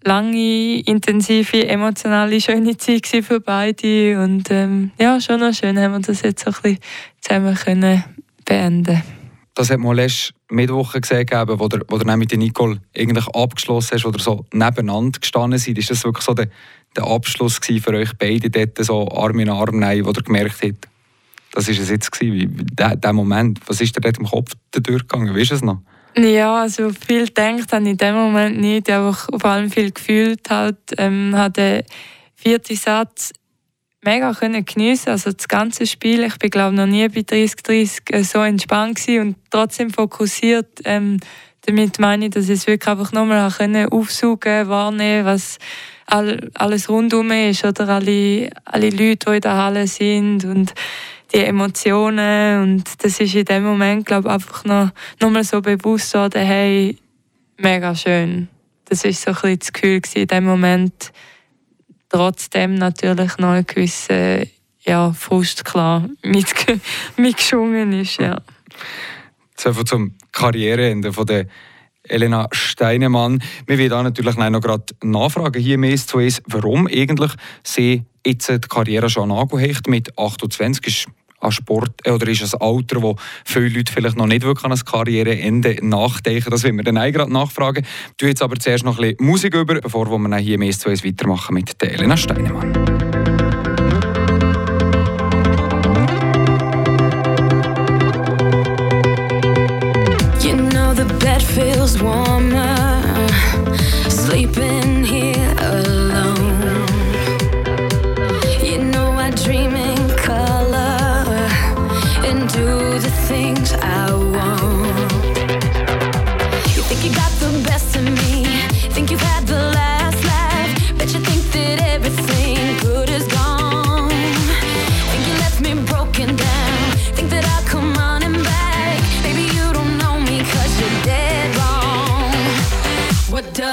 lange, 0.03 0.79
intensive, 0.79 1.67
emotionale, 1.67 2.39
schöne 2.39 2.77
Zeit 2.77 3.07
für 3.07 3.39
beide 3.39 4.21
und 4.23 4.49
ähm, 4.49 4.91
ja, 4.99 5.19
schon 5.19 5.41
noch 5.41 5.53
schön 5.53 5.77
haben 5.77 5.93
wir 5.93 5.99
das 5.99 6.21
jetzt 6.21 6.45
so 6.45 6.51
ein 6.51 6.61
bisschen 6.61 6.79
zusammen 7.21 7.55
können 7.55 8.03
beenden 8.45 9.20
das 9.53 9.69
hat 9.69 9.79
man 9.79 9.95
letzte 9.95 10.33
Mittwoch 10.49 10.93
gesehen, 10.93 11.27
wo 11.29 11.67
du, 11.67 11.79
wo 11.87 11.97
du 11.97 12.17
mit 12.17 12.37
Nicole 12.37 12.81
eigentlich 12.97 13.27
abgeschlossen 13.27 13.95
hast, 13.95 14.05
ihr 14.05 14.19
so 14.19 14.45
nebeneinander 14.53 15.19
gestanden 15.19 15.59
seid. 15.59 15.77
Ist 15.77 15.89
das 15.89 16.03
wirklich 16.03 16.25
so 16.25 16.33
der, 16.33 16.49
der 16.95 17.05
Abschluss 17.05 17.59
für 17.59 17.93
euch 17.93 18.11
beide, 18.17 18.49
dort 18.49 18.83
so 18.85 19.09
Arm 19.09 19.39
in 19.39 19.49
Arm 19.49 19.79
nehmen, 19.79 20.05
wo 20.05 20.11
ihr 20.11 20.23
gemerkt 20.23 20.61
habt, 20.63 20.87
das 21.53 21.67
war 21.67 21.75
es 21.75 21.89
jetzt 21.89 22.11
gewesen, 22.11 22.65
der, 22.71 22.95
der 22.95 23.13
Moment. 23.13 23.59
Was 23.67 23.81
ist 23.81 23.95
dir 23.95 24.01
dort 24.01 24.17
im 24.17 24.25
Kopf 24.25 24.53
durchgegangen? 24.71 25.35
Weißt 25.35 25.51
du 25.51 25.55
es 25.55 25.61
noch? 25.61 25.81
Ja, 26.15 26.61
also 26.61 26.91
viel 26.91 27.27
denkt 27.27 27.71
habe 27.71 27.83
ich 27.83 27.91
in 27.91 27.97
dem 27.97 28.15
Moment 28.15 28.59
nicht, 28.59 28.89
aber 28.89 29.13
vor 29.13 29.45
allem 29.45 29.69
viel 29.69 29.91
gefühlt 29.91 30.49
halt, 30.49 30.77
ähm, 30.97 31.33
hat 31.35 31.57
der 31.57 31.85
vierte 32.35 32.75
Satz 32.75 33.31
mega 34.03 34.33
können 34.33 34.65
geniessen, 34.65 35.09
also 35.09 35.31
das 35.31 35.47
ganze 35.47 35.85
Spiel. 35.85 36.23
Ich 36.23 36.37
bin 36.37 36.49
glaube 36.49 36.75
noch 36.75 36.87
nie 36.87 37.07
bei 37.07 37.21
30-30 37.21 38.13
äh, 38.13 38.23
so 38.23 38.39
entspannt 38.39 38.97
gewesen 38.97 39.21
und 39.21 39.35
trotzdem 39.49 39.89
fokussiert. 39.89 40.81
Ähm, 40.85 41.19
damit 41.65 41.99
meine 41.99 42.25
ich, 42.25 42.31
dass 42.31 42.45
ich 42.45 42.59
es 42.59 42.67
wirklich 42.67 42.89
einfach 42.89 43.11
nochmal 43.11 43.51
können 43.51 43.87
aufsaugen, 43.89 44.67
wahrnehmen, 44.67 45.25
was 45.25 45.59
all, 46.07 46.49
alles 46.55 46.89
rundum 46.89 47.31
ist 47.31 47.63
oder 47.63 47.87
alle, 47.87 48.49
alle 48.65 48.89
Leute, 48.89 49.29
die 49.29 49.35
in 49.35 49.41
der 49.41 49.57
Halle 49.57 49.87
sind 49.87 50.43
und 50.45 50.73
die 51.33 51.39
Emotionen 51.39 52.61
und 52.61 53.03
das 53.03 53.19
ist 53.19 53.35
in 53.35 53.45
dem 53.45 53.63
Moment 53.63 54.05
glaube 54.05 54.27
ich 54.27 54.33
einfach 54.33 54.65
noch, 54.65 54.89
nochmal 55.21 55.43
so 55.43 55.61
bewusst 55.61 56.13
worden, 56.13 56.41
hey, 56.41 56.97
mega 57.57 57.95
schön. 57.95 58.49
Das 58.85 59.05
ist 59.05 59.21
so 59.21 59.31
ein 59.31 59.35
bisschen 59.35 59.59
das 59.59 59.73
Gefühl 59.73 60.01
in 60.15 60.27
dem 60.27 60.43
Moment, 60.43 61.13
trotzdem 62.11 62.75
natürlich 62.75 63.37
noch 63.37 63.51
ein 63.51 63.65
gewisser 63.65 64.43
ja, 64.81 65.13
Frust 65.13 65.63
klar 65.65 66.07
mitge 66.23 66.79
mitgeschwungen 67.17 67.93
ist. 67.93 68.19
Ja. 68.19 68.41
Jetzt 69.51 69.67
einfach 69.67 69.83
zum 69.83 70.15
Karriereende 70.31 71.13
von 71.13 71.25
der 71.25 71.47
Elena 72.03 72.47
Steinemann. 72.51 73.43
Wir 73.67 73.77
werden 73.77 73.93
auch 73.93 74.03
natürlich 74.03 74.35
noch 74.35 74.61
gerade 74.61 74.85
nachfragen 75.03 75.61
hier 75.61 75.77
mehr 75.77 75.95
zu 75.97 76.17
uns, 76.17 76.41
warum 76.47 76.87
eigentlich 76.87 77.31
sie 77.63 78.03
jetzt 78.25 78.49
die 78.49 78.59
Karriere 78.59 79.09
schon 79.09 79.31
angehängt 79.31 79.87
mit 79.87 80.17
28 80.17 80.87
ist 80.87 81.07
an 81.41 81.51
Sport 81.51 81.91
äh, 82.03 82.11
oder 82.11 82.27
ist 82.27 82.53
ein 82.53 82.61
Alter, 82.61 83.01
wo 83.01 83.15
viele 83.45 83.69
Leute 83.69 83.91
vielleicht 83.91 84.17
noch 84.17 84.27
nicht 84.27 84.43
wirklich 84.43 84.65
an 84.65 84.71
ein 84.71 84.79
Karriereende 84.79 85.77
nachdenken. 85.81 86.49
Das 86.49 86.63
werden 86.63 86.77
wir 86.77 86.83
dann 86.83 86.97
auch 86.97 87.11
gerade 87.11 87.31
nachfragen. 87.31 87.85
Du 88.17 88.25
jetzt 88.25 88.41
aber 88.41 88.57
zuerst 88.57 88.85
noch 88.85 88.99
ein 88.99 89.15
bisschen 89.15 89.25
Musik 89.25 89.55
über, 89.55 89.75
bevor 89.75 90.09
wir 90.09 90.37
hier 90.37 90.55
im 90.55 90.61
S2 90.61 91.05
weitermachen 91.05 91.53
mit 91.53 91.81
Elena 91.81 92.17
Steinemann. 92.17 93.10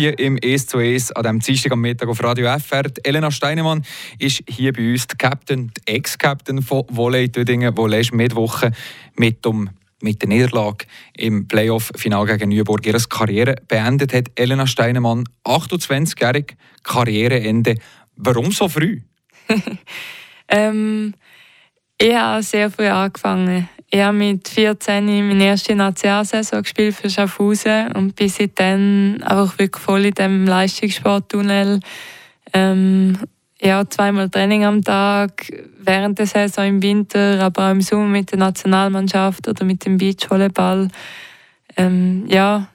hier 0.00 0.18
im 0.18 0.38
S2S 0.38 1.12
an 1.12 1.24
diesem 1.24 1.40
Dienstag 1.40 1.72
am 1.72 1.82
Mittag 1.82 2.08
auf 2.08 2.22
Radio 2.22 2.46
FR. 2.58 2.84
Die 2.84 3.04
Elena 3.04 3.30
Steinemann 3.30 3.84
ist 4.18 4.42
hier 4.48 4.72
bei 4.72 4.92
uns 4.92 5.06
die 5.06 5.16
Captain, 5.18 5.70
die 5.76 5.92
Ex-Captain 5.92 6.62
von 6.62 6.84
Volley 6.88 7.30
Tüdingen, 7.30 7.74
die 7.74 7.82
letzte 7.82 8.16
Mittwoche 8.16 8.72
mit 9.16 9.44
dem 9.44 9.68
mit 10.00 10.22
der 10.22 10.30
Niederlage 10.30 10.86
im 11.14 11.46
Playoff-Final 11.46 12.24
gegen 12.24 12.48
Nürburg 12.48 12.86
ihre 12.86 12.98
Karriere 12.98 13.56
beendet 13.68 14.14
hat. 14.14 14.30
Elena 14.36 14.66
Steinemann, 14.66 15.24
28-jährig, 15.44 16.56
Karriereende. 16.82 17.74
Warum 18.16 18.52
so 18.52 18.70
früh? 18.70 19.02
ähm, 20.48 21.12
ich 21.98 22.14
habe 22.14 22.42
sehr 22.42 22.70
früh 22.70 22.86
angefangen. 22.86 23.68
Ich 23.92 24.00
habe 24.00 24.16
mit 24.16 24.46
14 24.46 25.04
meine 25.04 25.46
erste 25.46 25.74
Nationalsaison 25.74 26.62
gespielt 26.62 26.94
für 26.94 27.10
Schaffhausen 27.10 27.90
und 27.92 28.14
bin 28.14 28.32
dann 28.54 29.20
einfach 29.20 29.58
wirklich 29.58 29.82
voll 29.82 30.04
in 30.04 30.14
diesem 30.14 30.46
Leistungssporttunnel. 30.46 31.80
Ähm, 32.52 33.18
ja, 33.60 33.84
zweimal 33.88 34.30
Training 34.30 34.64
am 34.64 34.82
Tag, 34.82 35.52
während 35.80 36.20
der 36.20 36.26
Saison 36.26 36.66
im 36.66 36.82
Winter, 36.82 37.40
aber 37.42 37.66
auch 37.66 37.70
im 37.72 37.80
Sommer 37.80 38.06
mit 38.06 38.30
der 38.30 38.38
Nationalmannschaft 38.38 39.48
oder 39.48 39.64
mit 39.64 39.84
dem 39.84 39.98
Beachvolleyball. 39.98 40.86
Ähm, 41.76 42.26
ja, 42.28 42.68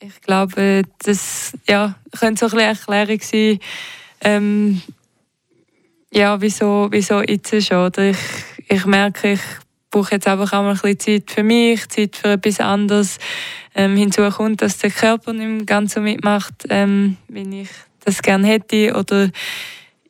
ich 0.00 0.18
glaube, 0.22 0.82
das 1.04 1.52
ja, 1.68 1.94
könnte 2.18 2.48
so 2.48 2.56
eine 2.56 2.68
Erklärung 2.68 3.20
sein, 3.20 3.58
ähm, 4.22 4.80
ja, 6.10 6.40
wieso, 6.40 6.88
wieso 6.90 7.20
jetzt 7.20 7.62
schon. 7.62 7.86
Oder 7.86 8.10
ich, 8.10 8.18
ich 8.68 8.86
merke, 8.86 9.32
ich 9.32 9.40
brauche 9.94 10.16
jetzt 10.16 10.26
einfach 10.26 10.52
auch 10.52 10.62
mal 10.62 10.72
ein 10.72 10.80
bisschen 10.80 10.98
Zeit 10.98 11.30
für 11.30 11.44
mich, 11.44 11.88
Zeit 11.88 12.16
für 12.16 12.32
etwas 12.32 12.58
anderes. 12.58 13.18
Ähm, 13.76 13.96
hinzu 13.96 14.28
kommt, 14.30 14.60
dass 14.60 14.78
der 14.78 14.90
Körper 14.90 15.32
nicht 15.32 15.46
mehr 15.46 15.64
ganz 15.64 15.94
so 15.94 16.00
mitmacht, 16.00 16.54
ähm, 16.68 17.16
wie 17.28 17.62
ich 17.62 17.68
das 18.04 18.20
gerne 18.20 18.48
hätte 18.48 18.94
oder 18.96 19.30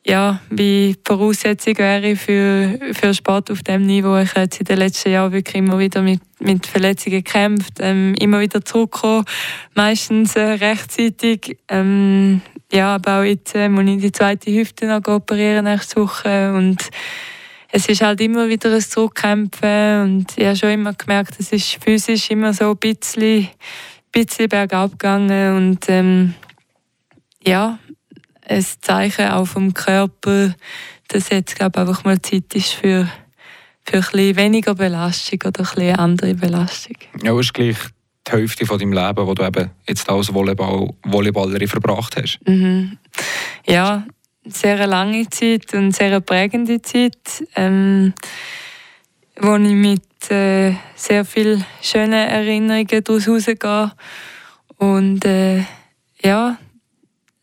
ja, 0.03 0.39
wie 0.49 0.95
Voraussetzung 1.03 1.77
wäre 1.77 2.15
für, 2.15 2.79
für 2.93 3.13
Sport 3.13 3.51
auf 3.51 3.61
dem 3.61 3.85
Niveau. 3.85 4.17
Ich 4.17 4.35
habe 4.35 4.49
in 4.57 4.65
den 4.65 4.77
letzten 4.77 5.11
Jahren 5.11 5.31
wirklich 5.31 5.55
immer 5.55 5.77
wieder 5.79 6.01
mit, 6.01 6.21
mit 6.39 6.65
Verletzungen 6.65 7.23
gekämpft, 7.23 7.73
ähm, 7.79 8.15
immer 8.19 8.39
wieder 8.39 8.63
zurückgekommen, 8.65 9.25
meistens 9.73 10.35
äh, 10.35 10.41
rechtzeitig. 10.41 11.57
Ähm, 11.69 12.41
ja, 12.71 12.95
aber 12.95 13.19
auch 13.19 13.23
jetzt 13.23 13.55
äh, 13.55 13.69
muss 13.69 13.85
ich 13.85 14.01
die 14.01 14.11
zweite 14.11 14.51
Hüfte 14.51 14.87
noch 14.87 15.07
operieren 15.07 15.65
nächste 15.65 16.01
Woche 16.01 16.53
und 16.53 16.89
es 17.75 17.89
ist 17.89 18.01
halt 18.01 18.21
immer 18.21 18.47
wieder 18.47 18.73
ein 18.73 18.79
Zurückkämpfen 18.79 20.01
und 20.01 20.37
ich 20.37 20.45
habe 20.45 20.55
schon 20.55 20.69
immer 20.69 20.93
gemerkt, 20.93 21.35
es 21.39 21.51
ist 21.51 21.77
physisch 21.83 22.29
immer 22.29 22.53
so 22.53 22.71
ein 22.71 22.77
bisschen, 22.77 23.49
bisschen 24.13 24.47
bergab 24.47 24.91
gegangen 24.91 25.57
und 25.57 25.89
ähm, 25.89 26.35
ja, 27.45 27.77
ein 28.47 28.65
Zeichen 28.79 29.27
auch 29.27 29.43
vom 29.43 29.73
Körper, 29.73 30.55
dass 31.09 31.29
jetzt 31.29 31.57
glaube 31.57 31.73
ich, 31.75 31.81
einfach 31.81 32.05
mal 32.05 32.21
Zeit 32.21 32.55
ist 32.55 32.71
für, 32.71 33.09
für 33.83 33.97
ein 33.97 34.35
weniger 34.37 34.73
Belastung 34.73 35.39
oder 35.45 35.59
ein 35.59 35.75
bisschen 35.75 35.95
andere 35.97 36.33
Belastung. 36.33 36.95
Ja, 37.23 37.33
das 37.33 37.47
ist 37.47 37.53
gleich 37.53 37.77
die 38.25 38.31
Hälfte 38.31 38.65
von 38.65 38.79
deinem 38.79 38.93
Leben, 38.93 39.27
wo 39.27 39.33
du 39.33 39.43
eben 39.43 39.69
jetzt 39.85 40.09
als 40.09 40.33
Volleyball 40.33 40.91
Volleyballerin 41.03 41.67
verbracht 41.67 42.15
hast. 42.15 42.39
Mhm. 42.47 42.97
Ja, 43.67 44.05
sehr 44.45 44.85
lange 44.87 45.29
Zeit 45.29 45.73
und 45.73 45.95
sehr 45.95 46.19
prägende 46.19 46.81
Zeit, 46.81 47.43
ähm, 47.55 48.13
wo 49.39 49.55
ich 49.55 49.73
mit 49.73 50.31
äh, 50.31 50.73
sehr 50.95 51.25
vielen 51.25 51.65
schönen 51.81 52.13
Erinnerungen 52.13 53.03
daraus 53.03 53.27
rausgehe. 53.27 53.91
Und 54.77 55.25
äh, 55.25 55.63
ja, 56.21 56.57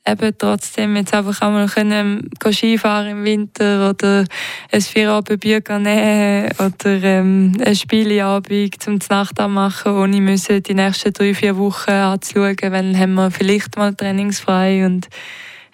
eben 0.07 0.33
trotzdem 0.37 0.97
jetzt 0.97 1.15
einfach 1.15 1.41
einmal 1.43 1.69
können 1.69 2.31
Skifahren 2.51 3.11
im 3.11 3.25
Winter 3.25 3.91
oder 3.91 4.25
ein 4.71 4.81
Vierabendbier 4.81 5.63
nehmen 5.79 6.51
oder 6.59 7.03
ähm, 7.03 7.57
ein 7.65 7.77
Spieleabend 7.77 8.83
zum 8.83 8.99
Nacht 9.09 9.39
machen, 9.39 9.93
ohne 9.93 10.21
müssen 10.21 10.63
die 10.63 10.75
nächsten 10.75 11.13
drei, 11.13 11.35
vier 11.35 11.57
Wochen 11.57 11.91
anzuschauen, 11.91 12.57
wenn 12.61 12.99
haben 12.99 13.15
wir 13.15 13.31
vielleicht 13.31 13.77
mal 13.77 13.95
trainingsfrei 13.95 14.85
und 14.85 15.09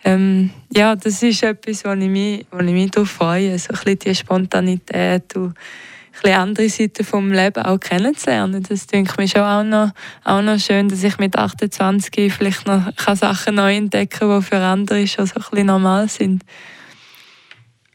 ähm, 0.05 0.51
ja, 0.73 0.97
das 0.97 1.23
ist 1.23 1.43
etwas, 1.43 1.85
wo 1.85 1.93
ich 1.93 2.09
mich, 2.09 2.47
wo 2.51 2.59
ich 2.61 2.73
mich 2.73 2.91
darauf 2.91 3.11
freue, 3.11 3.59
so 3.59 3.71
ein 3.71 3.75
bisschen 3.75 3.99
die 3.99 4.15
Spontanität 4.15 5.35
und 5.37 5.55
bisschen 6.23 6.39
andere 6.39 6.69
Seiten 6.69 7.05
vom 7.05 7.33
Leben 7.33 7.63
auch 7.63 7.79
kennenzulernen. 7.79 8.63
Das 8.69 8.87
denke 8.87 9.11
ich 9.13 9.19
mir 9.19 9.29
schon 9.29 9.43
auch 9.43 9.63
noch, 9.63 9.93
auch 10.25 10.43
noch 10.43 10.59
schön, 10.59 10.89
dass 10.89 11.03
ich 11.03 11.19
mit 11.19 11.37
28 11.37 12.33
vielleicht 12.33 12.67
noch 12.67 12.93
Sachen 13.15 13.57
neu 13.57 13.77
entdecken 13.77 14.19
kann, 14.19 14.41
die 14.41 14.47
für 14.47 14.59
andere 14.59 15.07
schon 15.07 15.27
so 15.27 15.37
ein 15.37 15.45
bisschen 15.51 15.67
normal 15.67 16.09
sind 16.09 16.45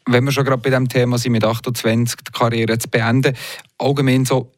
wenn 0.05 0.25
wir 0.25 0.31
schon 0.31 0.43
gerade 0.43 0.62
bei 0.62 0.69
dem 0.69 0.89
Thema 0.89 1.17
sind, 1.17 1.31
mit 1.31 1.45
28 1.45 2.17
die 2.27 2.31
Karriere 2.31 2.77
zu 2.77 2.89
beenden, 2.89 3.36
allgemein 3.77 4.25
so, 4.25 4.51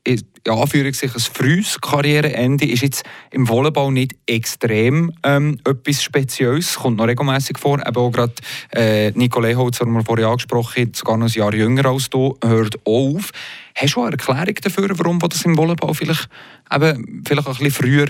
in 0.45 0.53
Anführungszeichen, 0.53 1.15
ein 1.15 1.33
frühes 1.33 1.81
Karriereende 1.81 2.65
ist 2.65 2.83
jetzt 2.83 3.03
im 3.31 3.49
Volleyball 3.49 3.91
nicht 3.91 4.15
extrem 4.27 5.11
ähm, 5.23 5.59
etwas 5.65 6.03
Spezielles, 6.03 6.75
kommt 6.75 6.97
noch 6.97 7.07
regelmäßig 7.07 7.57
vor. 7.57 7.79
Eben 7.85 7.97
auch 7.97 8.11
gerade 8.11 8.33
äh, 8.71 9.11
Nicole 9.11 9.55
Holzer, 9.55 9.85
den 9.85 9.93
wir 9.93 10.03
vorhin 10.03 10.25
angesprochen 10.25 10.83
haben, 10.83 10.93
sogar 10.93 11.17
noch 11.17 11.25
ein 11.25 11.31
Jahr 11.31 11.53
jünger 11.53 11.85
als 11.87 12.09
du, 12.11 12.37
hört 12.43 12.77
auch 12.85 13.15
auf. 13.15 13.31
Hast 13.75 13.95
du 13.95 14.03
eine 14.03 14.11
Erklärung 14.11 14.55
dafür, 14.61 14.99
warum 14.99 15.19
das 15.19 15.43
im 15.45 15.57
Volleyball 15.57 15.95
vielleicht, 15.95 16.29
eben, 16.71 17.23
vielleicht 17.25 17.47
ein 17.47 17.53
bisschen 17.53 17.71
früher 17.71 18.07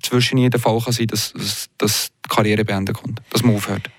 zwischen 0.00 0.38
jedem 0.38 0.60
Fall 0.60 0.80
kann 0.80 0.92
sein 0.92 1.08
dass, 1.08 1.32
dass, 1.32 1.68
dass 1.76 2.10
die 2.24 2.28
Karriere 2.28 2.64
beenden 2.64 2.94
kommt, 2.94 3.20
dass 3.30 3.42
man 3.42 3.56
aufhört? 3.56 3.90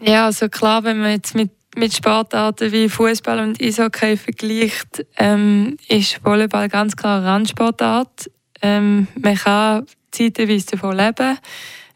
Ja, 0.00 0.26
also 0.26 0.48
klar, 0.48 0.82
wenn 0.84 0.98
man 0.98 1.12
jetzt 1.12 1.34
mit 1.34 1.50
mit 1.76 1.94
Sportarten 1.94 2.72
wie 2.72 2.88
Fußball 2.88 3.38
und 3.40 3.62
Eishockey 3.62 4.16
vergleicht, 4.16 5.06
ähm, 5.16 5.76
ist 5.88 6.24
Volleyball 6.24 6.68
ganz 6.68 6.96
klar 6.96 7.18
eine 7.18 7.26
Randsportart. 7.26 8.30
Ähm, 8.62 9.06
man 9.20 9.36
kann 9.36 9.86
zeitweise 10.10 10.66
davon 10.72 10.96
leben, 10.96 11.38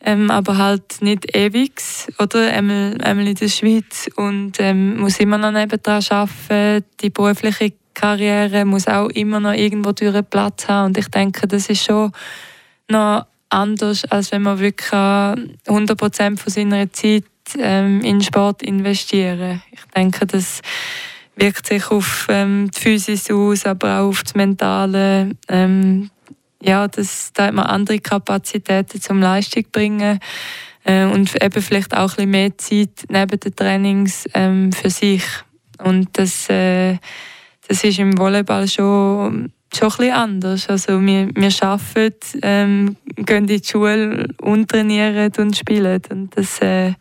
ähm, 0.04 0.30
aber 0.30 0.58
halt 0.58 1.00
nicht 1.00 1.34
ewig. 1.34 1.80
Oder 2.18 2.52
einmal, 2.52 2.98
einmal 3.02 3.26
in 3.26 3.34
der 3.34 3.48
Schweiz 3.48 4.08
und 4.16 4.60
ähm, 4.60 4.98
muss 4.98 5.18
immer 5.18 5.38
noch 5.38 5.50
nebenan 5.50 6.02
arbeiten. 6.10 6.84
Die 7.00 7.10
berufliche 7.10 7.72
Karriere 7.94 8.64
muss 8.64 8.86
auch 8.86 9.08
immer 9.08 9.40
noch 9.40 9.52
irgendwo 9.52 9.92
durch 9.92 10.22
Platz 10.28 10.68
haben. 10.68 10.86
Und 10.86 10.98
ich 10.98 11.08
denke, 11.08 11.46
das 11.46 11.68
ist 11.68 11.84
schon 11.84 12.12
noch 12.88 13.26
anders, 13.48 14.04
als 14.06 14.32
wenn 14.32 14.42
man 14.42 14.58
wirklich 14.58 14.90
100% 14.90 16.38
von 16.38 16.52
seiner 16.52 16.92
Zeit 16.92 17.24
ähm, 17.58 18.00
in 18.02 18.20
Sport 18.20 18.62
investieren. 18.62 19.62
Ich 19.70 19.84
denke, 19.96 20.26
das 20.26 20.60
wirkt 21.36 21.66
sich 21.66 21.90
auf 21.90 22.26
ähm, 22.28 22.70
die 22.74 22.80
Physis 22.80 23.30
aus, 23.30 23.66
aber 23.66 24.00
auch 24.00 24.08
auf 24.08 24.22
das 24.22 24.34
Mentale. 24.34 25.30
Ähm, 25.48 26.10
ja, 26.62 26.86
das, 26.88 27.32
da 27.32 27.46
hat 27.46 27.54
man 27.54 27.66
andere 27.66 27.98
Kapazitäten 27.98 29.00
zum 29.00 29.20
Leistung 29.20 29.64
bringen 29.72 30.20
äh, 30.84 31.04
und 31.04 31.42
eben 31.42 31.62
vielleicht 31.62 31.96
auch 31.96 32.18
ein 32.18 32.30
bisschen 32.30 32.30
mehr 32.30 32.58
Zeit 32.58 33.04
neben 33.08 33.40
den 33.40 33.56
Trainings 33.56 34.26
ähm, 34.34 34.72
für 34.72 34.90
sich. 34.90 35.24
Und 35.78 36.08
das, 36.12 36.48
äh, 36.50 36.98
das 37.66 37.82
ist 37.84 37.98
im 37.98 38.18
Volleyball 38.18 38.68
schon 38.68 39.52
schon 39.74 39.88
ein 39.88 39.96
bisschen 39.96 40.12
anders. 40.12 40.68
Also 40.68 41.00
wir, 41.00 41.28
wir 41.34 41.62
arbeiten, 41.62 42.38
ähm, 42.42 42.96
gehen 43.16 43.36
in 43.38 43.46
die 43.46 43.62
Schule 43.64 44.28
und 44.40 44.68
trainieren 44.68 45.32
und 45.38 45.56
spielen. 45.56 46.02
Und 46.10 46.36
das, 46.36 46.60
äh, 46.60 46.92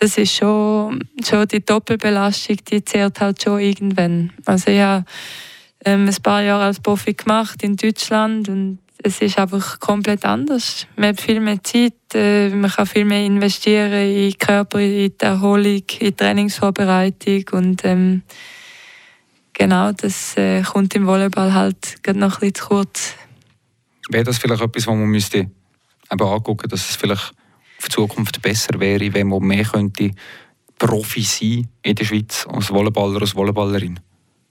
das 0.00 0.16
ist 0.18 0.34
schon, 0.34 1.00
schon 1.24 1.48
die 1.48 1.64
Doppelbelastung, 1.64 2.56
die 2.70 2.84
zehrt 2.84 3.20
halt 3.20 3.42
schon 3.42 3.60
irgendwann. 3.60 4.32
Also 4.44 4.70
ich 4.70 4.80
habe 4.80 5.04
ähm, 5.84 6.08
ein 6.08 6.22
paar 6.22 6.42
Jahre 6.42 6.64
als 6.64 6.80
Profi 6.80 7.14
gemacht 7.14 7.62
in 7.62 7.76
Deutschland 7.76 8.48
und 8.48 8.78
es 9.02 9.20
ist 9.20 9.38
einfach 9.38 9.78
komplett 9.78 10.24
anders. 10.24 10.86
Man 10.96 11.10
hat 11.10 11.20
viel 11.20 11.40
mehr 11.40 11.62
Zeit, 11.62 11.94
äh, 12.14 12.48
man 12.50 12.70
kann 12.70 12.86
viel 12.86 13.04
mehr 13.04 13.24
investieren 13.24 13.92
in 13.92 14.30
den 14.30 14.38
Körper, 14.38 14.80
in 14.80 15.12
die 15.20 15.24
Erholung, 15.24 15.64
in 15.64 15.82
die 16.00 16.12
Trainingsvorbereitung 16.12 17.44
und 17.52 17.84
ähm, 17.84 18.22
genau, 19.52 19.92
das 19.92 20.36
äh, 20.36 20.62
kommt 20.62 20.94
im 20.94 21.06
Volleyball 21.06 21.54
halt 21.54 21.96
noch 22.14 22.14
ein 22.14 22.40
bisschen 22.40 22.54
zu 22.54 22.66
kurz. 22.66 23.14
Wäre 24.10 24.24
das 24.24 24.38
vielleicht 24.38 24.62
etwas, 24.62 24.86
was 24.86 24.94
man 24.94 25.06
müsste 25.06 25.38
eben 25.38 25.52
angucken, 26.10 26.68
dass 26.68 26.90
es 26.90 26.96
vielleicht 26.96 27.34
auf 27.78 27.88
Zukunft 27.88 28.42
besser 28.42 28.78
wäre, 28.78 29.12
wenn 29.14 29.28
man 29.28 29.42
mehr 29.42 29.64
könnte 29.64 30.10
Profi 30.78 31.22
sein 31.22 31.68
in 31.82 31.94
der 31.94 32.04
Schweiz 32.04 32.46
als 32.50 32.70
Volleyballer, 32.70 33.20
als 33.20 33.34
Volleyballerin? 33.34 34.00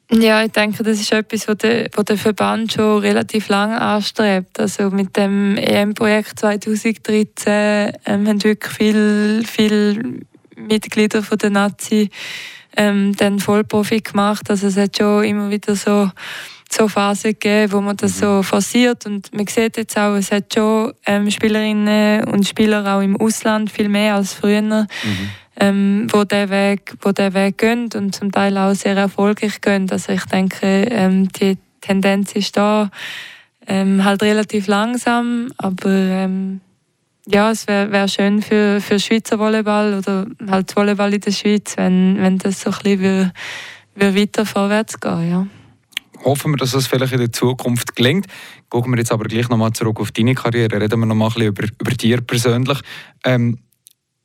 Ja, 0.10 0.42
ich 0.42 0.52
denke, 0.52 0.84
das 0.84 1.02
ist 1.02 1.12
etwas, 1.12 1.50
was 1.50 1.58
der, 1.58 1.90
was 1.94 2.06
der 2.06 2.18
Verband 2.18 2.72
schon 2.72 3.00
relativ 3.00 3.50
lange 3.50 3.80
anstrebt. 3.80 4.58
Also 4.58 4.90
mit 4.90 5.18
dem 5.18 5.58
EM-Projekt 5.58 6.40
2013 6.40 7.92
ähm, 8.06 8.28
haben 8.28 8.44
wirklich 8.44 8.74
viele 8.74 9.44
viel 9.44 10.22
Mitglieder 10.56 11.24
von 11.24 11.38
der 11.38 11.50
Nazi 11.50 12.10
ähm, 12.78 13.16
dann 13.18 13.40
Vollprofi 13.40 14.00
gemacht. 14.00 14.50
Also 14.50 14.68
es 14.68 14.78
hat 14.78 14.98
schon 14.98 15.26
immer 15.26 15.50
wieder 15.50 15.76
so 15.76 16.10
so 16.73 16.88
Phasen 16.88 17.32
gegeben, 17.32 17.71
wo 17.71 17.82
man 17.82 17.97
das 17.97 18.15
mhm. 18.17 18.19
so 18.19 18.43
forciert 18.43 19.06
und 19.06 19.34
man 19.34 19.47
sieht 19.47 19.77
jetzt 19.77 19.97
auch, 19.97 20.15
es 20.15 20.32
hat 20.32 20.53
schon 20.53 20.93
ähm, 21.06 21.30
Spielerinnen 21.30 22.25
und 22.25 22.47
Spieler 22.47 22.95
auch 22.95 23.01
im 23.01 23.17
Ausland 23.17 23.71
viel 23.71 23.89
mehr 23.89 24.15
als 24.15 24.34
früher, 24.34 24.62
mhm. 24.62 24.88
ähm, 25.60 26.08
wo 26.12 26.23
der 26.23 26.49
Weg, 26.49 26.93
wo 27.01 27.12
der 27.12 27.34
Weg 27.34 27.58
gehen 27.58 27.89
und 27.95 28.13
zum 28.13 28.32
Teil 28.32 28.58
auch 28.58 28.73
sehr 28.73 28.95
erfolgreich 28.95 29.62
gehen. 29.62 29.89
Also 29.89 30.13
ich 30.13 30.25
denke, 30.25 30.65
ähm, 30.65 31.30
die 31.30 31.58
Tendenz 31.82 32.34
ist 32.34 32.58
da, 32.58 32.89
ähm, 33.67 34.03
halt 34.03 34.23
relativ 34.23 34.67
langsam, 34.67 35.51
aber 35.58 35.89
ähm, 35.89 36.62
ja, 37.25 37.51
es 37.51 37.67
wäre 37.67 37.91
wär 37.91 38.08
schön 38.08 38.41
für, 38.41 38.80
für 38.80 38.99
Schweizer 38.99 39.38
Volleyball 39.38 39.95
oder 39.95 40.25
halt 40.49 40.73
Volleyball 40.73 41.13
in 41.13 41.19
der 41.19 41.32
Schweiz, 41.32 41.75
wenn, 41.75 42.17
wenn 42.19 42.38
das 42.38 42.62
so 42.62 42.71
ein 42.71 42.97
bisschen 42.97 43.32
weiter 43.95 44.45
vorwärts 44.45 44.99
geht, 44.99 45.30
ja 45.30 45.47
hoffen 46.23 46.51
wir, 46.51 46.58
dass 46.58 46.71
das 46.71 46.88
vielleicht 46.88 47.13
in 47.13 47.19
der 47.19 47.32
Zukunft 47.32 47.95
gelingt. 47.95 48.27
Gucken 48.69 48.91
wir 48.91 48.97
jetzt 48.97 49.12
aber 49.12 49.25
gleich 49.25 49.49
nochmal 49.49 49.73
zurück 49.73 49.99
auf 49.99 50.12
deine 50.12 50.36
Karriere. 50.36 50.82
Reden 50.82 50.99
wir 50.99 51.06
nochmal 51.06 51.30
ein 51.30 51.34
bisschen 51.34 51.47
über, 51.49 51.63
über 51.80 51.91
dich 51.91 52.27
persönlich. 52.27 52.80
Ähm, 53.23 53.60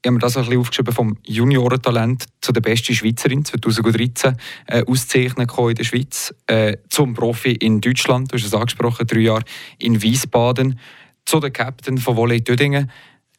ich 0.04 0.08
habe 0.08 0.14
mir 0.14 0.20
das 0.20 0.36
ein 0.36 0.44
bisschen 0.44 0.58
aufgeschrieben 0.58 0.92
vom 0.92 1.16
Juniorentalent 1.24 2.26
zu 2.40 2.50
der 2.50 2.60
besten 2.60 2.92
Schweizerin 2.92 3.44
2013 3.44 4.36
äh, 4.66 4.84
auszeichnen 4.84 5.48
in 5.48 5.74
der 5.76 5.84
Schweiz, 5.84 6.34
äh, 6.48 6.76
zum 6.88 7.14
Profi 7.14 7.52
in 7.52 7.80
Deutschland, 7.80 8.32
du 8.32 8.36
hast 8.36 8.44
es 8.44 8.52
angesprochen, 8.52 9.06
drei 9.06 9.20
Jahre 9.20 9.44
in 9.78 10.02
Wiesbaden, 10.02 10.80
zu 11.24 11.38
der 11.38 11.52
Captain 11.52 11.98
von 11.98 12.16
Volley 12.16 12.42
Dödingen. 12.42 12.90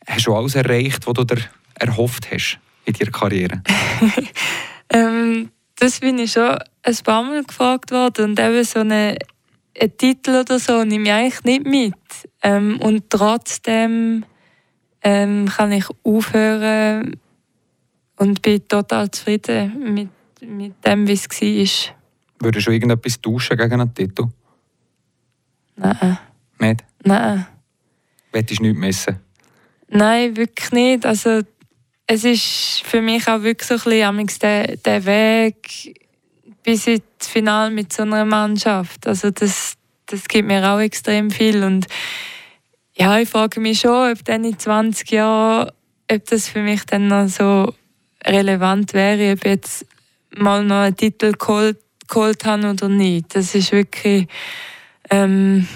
Hast 0.08 0.26
du 0.26 0.34
alles 0.34 0.56
erreicht, 0.56 1.06
was 1.06 1.14
du 1.14 1.26
dir 1.26 1.42
erhofft 1.76 2.32
hast 2.32 2.60
in 2.86 2.94
deiner 2.94 3.12
Karriere? 3.12 3.62
ähm, 4.90 5.50
das 5.84 6.00
bin 6.00 6.18
ich 6.18 6.32
schon 6.32 6.58
ein 6.84 6.96
paar 7.04 7.24
Mal 7.24 7.44
gefragt 7.44 7.92
worden 7.92 8.32
und 8.32 8.40
eben 8.40 8.64
so 8.64 8.80
eine, 8.80 9.18
einen 9.78 9.98
Titel 9.98 10.32
oder 10.32 10.58
so 10.58 10.86
nehme 10.86 11.04
ich 11.04 11.12
eigentlich 11.12 11.44
nicht 11.44 11.66
mit. 11.66 11.94
Ähm, 12.42 12.80
und 12.80 13.10
trotzdem 13.10 14.24
ähm, 15.02 15.50
kann 15.50 15.74
ich 15.74 15.86
aufhören 16.04 17.18
und 18.16 18.42
bin 18.42 18.66
total 18.66 19.12
zufrieden 19.12 19.94
mit, 19.94 20.10
mit 20.42 20.74
dem, 20.86 21.06
wie 21.06 21.12
es 21.12 21.28
war. 21.30 21.96
Würdest 22.40 22.68
du 22.68 22.72
irgendetwas 22.72 23.20
tauschen 23.20 23.58
gegen 23.58 23.74
einen 23.74 23.94
Titel? 23.94 24.28
Nein. 25.76 26.18
Nicht? 26.60 26.86
Nein. 27.04 27.46
Willst 28.32 28.58
du 28.58 28.64
nichts 28.64 28.80
missen? 28.80 29.20
Nein, 29.90 30.38
wirklich 30.38 30.72
nicht. 30.72 31.06
Also, 31.06 31.42
es 32.08 32.24
ist 32.24 32.84
für 32.86 33.02
mich 33.02 33.28
auch 33.28 33.44
wirklich 33.44 33.68
so 33.68 33.90
ein 33.90 34.26
bisschen 34.26 34.40
der, 34.42 34.78
der 34.78 35.06
Weg 35.06 36.02
bis 36.64 36.88
ins 36.88 37.04
Finale 37.22 37.72
mit 37.72 37.94
so 37.94 38.04
einer 38.04 38.26
Mannschaft. 38.26 39.08
Also 39.08 39.32
das, 39.32 39.76
das 40.06 40.26
gibt 40.28 40.48
mir 40.48 40.68
auch 40.70 40.80
extrem 40.80 41.32
viel. 41.32 41.64
Und 41.64 41.88
ja, 42.96 43.18
ich 43.20 43.30
frage 43.30 43.60
mich 43.60 43.82
schon, 43.82 44.12
ob 44.12 44.24
dann 44.26 44.44
in 44.44 44.58
20 44.58 45.12
Jahren, 45.12 45.72
ob 46.12 46.26
das 46.26 46.48
für 46.48 46.62
mich 46.62 46.86
dann 46.86 47.08
noch 47.08 47.28
so 47.28 47.74
relevant 48.26 48.94
wäre, 48.94 49.34
ob 49.34 49.46
ich 49.46 49.52
jetzt 49.52 49.86
mal 50.36 50.64
noch 50.64 50.84
einen 50.84 50.96
Titel 50.96 51.34
geholt, 51.34 51.78
geholt 52.08 52.46
habe 52.46 52.70
oder 52.70 52.90
nicht. 52.90 53.36
Das 53.36 53.56
ist 53.56 53.72
wirklich, 53.72 54.28
ähm, 55.10 55.68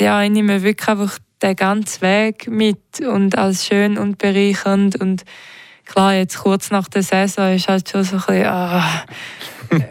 ja, 0.00 0.22
ich 0.22 0.30
nehme 0.30 0.62
wirklich 0.62 0.88
einfach 0.88 1.18
den 1.44 1.56
ganzen 1.56 2.00
Weg 2.02 2.48
mit 2.48 3.00
und 3.00 3.36
als 3.36 3.66
schön 3.66 3.98
und 3.98 4.18
bereichernd 4.18 5.00
und 5.00 5.24
klar, 5.84 6.14
jetzt 6.14 6.38
kurz 6.38 6.70
nach 6.70 6.88
der 6.88 7.02
Saison 7.02 7.54
ist 7.54 7.68
halt 7.68 7.88
schon 7.88 8.04
so 8.04 8.16
ein 8.16 8.22
bisschen, 8.26 8.46
ah, 8.46 9.04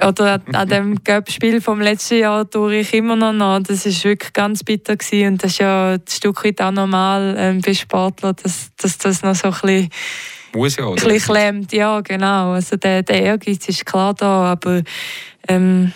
oder 0.08 0.42
an 0.54 0.68
dem 0.68 1.04
Cup-Spiel 1.04 1.62
vom 1.62 1.82
letzten 1.82 2.20
Jahr 2.20 2.50
tue 2.50 2.78
ich 2.78 2.94
immer 2.94 3.16
noch 3.16 3.34
nach. 3.34 3.62
Das 3.62 3.86
ist 3.86 4.04
wirklich 4.04 4.34
ganz 4.34 4.64
bitter 4.64 4.96
gewesen. 4.96 5.34
und 5.34 5.44
das 5.44 5.52
ist 5.52 5.60
ja 5.60 5.94
ein 5.94 6.02
Stück 6.08 6.44
weit 6.46 6.62
auch 6.62 6.72
normal 6.72 7.36
ähm, 7.38 7.62
bei 7.62 7.74
Sportlern, 7.74 8.36
dass, 8.42 8.72
dass 8.78 8.98
das 8.98 9.22
noch 9.24 9.36
so 9.36 9.50
ein 9.50 9.52
bisschen 9.52 9.90
muss 10.56 10.76
ja, 10.78 10.86
oder? 10.86 11.02
Ein 11.02 11.08
bisschen 11.08 11.34
klemmt, 11.34 11.74
ja, 11.74 12.02
genau. 12.02 12.52
Also 12.52 12.76
der, 12.78 13.04
der 13.04 13.22
Ehrgeiz 13.22 13.68
ist 13.68 13.86
klar 13.86 14.14
da, 14.14 14.52
aber 14.52 14.84
ähm, 15.48 15.92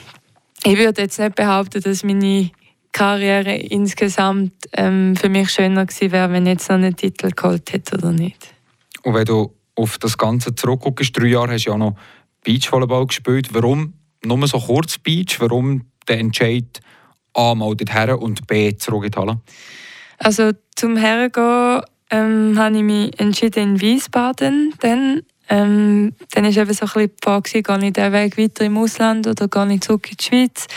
ich 0.63 0.77
würde 0.77 1.03
jetzt 1.03 1.19
nicht 1.19 1.35
behaupten, 1.35 1.81
dass 1.81 2.03
meine 2.03 2.49
Karriere 2.91 3.55
insgesamt 3.55 4.53
ähm, 4.73 5.15
für 5.15 5.29
mich 5.29 5.51
schöner 5.51 5.85
gewesen 5.85 6.11
wäre, 6.11 6.31
wenn 6.31 6.45
ich 6.45 6.53
jetzt 6.53 6.69
noch 6.69 6.75
einen 6.75 6.95
Titel 6.95 7.31
geholt 7.31 7.71
hätte 7.71 7.97
oder 7.97 8.11
nicht. 8.11 8.53
Und 9.03 9.13
wenn 9.13 9.25
du 9.25 9.53
auf 9.75 9.97
das 9.99 10.17
Ganze 10.17 10.55
zurückguckst, 10.55 11.15
drei 11.17 11.27
Jahre 11.27 11.53
hast 11.53 11.65
du 11.65 11.71
ja 11.71 11.77
noch 11.77 11.95
Beachvolleyball 12.43 13.07
gespielt. 13.07 13.53
Warum 13.53 13.93
nur 14.25 14.47
so 14.47 14.59
kurz 14.59 14.97
Beach? 14.97 15.39
Warum 15.39 15.83
der 16.07 16.19
Entscheid 16.19 16.81
A 17.33 17.53
mal 17.53 17.75
dorthin 17.75 18.15
und 18.15 18.47
B 18.47 18.75
zurück 18.75 19.05
in 19.05 19.11
die 19.11 19.17
Halle? 19.17 19.41
Also 20.17 20.51
zum 20.75 20.97
Hergehen 20.97 21.81
ähm, 22.09 22.57
habe 22.57 22.77
ich 22.77 22.83
mich 22.83 23.19
entschieden 23.19 23.75
in 23.75 23.81
Wiesbaden. 23.81 24.73
Dann, 24.79 25.21
ähm, 25.49 26.15
dann 26.31 26.43
war 26.43 26.51
eben 26.51 26.73
so 26.73 26.85
ein 26.85 26.87
bisschen 26.87 27.07
die 27.07 27.13
Frage, 27.21 27.61
gehe 27.61 27.87
ich 27.87 27.93
den 27.93 28.13
Weg 28.13 28.37
weiter 28.37 28.65
im 28.65 28.77
Ausland 28.77 29.27
oder 29.27 29.47
gehe 29.47 29.73
ich 29.73 29.81
zurück 29.81 30.09
in 30.09 30.17
die 30.17 30.23
Schweiz? 30.23 30.67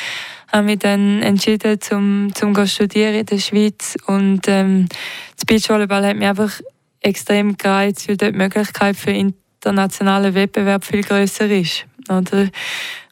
Ich 0.50 0.52
habe 0.52 0.66
mich 0.66 0.80
dann 0.80 1.22
entschieden, 1.22 1.80
zum, 1.80 2.32
zum 2.34 2.66
studieren 2.66 3.14
in 3.14 3.24
der 3.24 3.38
Schweiz. 3.38 3.96
Und 4.08 4.48
ähm, 4.48 4.88
das 5.36 5.44
Beachvolleyball 5.46 6.04
hat 6.04 6.16
mich 6.16 6.26
einfach 6.26 6.60
extrem 6.98 7.56
gereizt, 7.56 8.08
weil 8.08 8.16
dort 8.16 8.34
die 8.34 8.38
Möglichkeit 8.38 8.96
für 8.96 9.12
internationalen 9.12 10.34
Wettbewerb 10.34 10.84
viel 10.84 11.02
größer 11.02 11.48
ist. 11.48 11.86
Oder? 12.08 12.48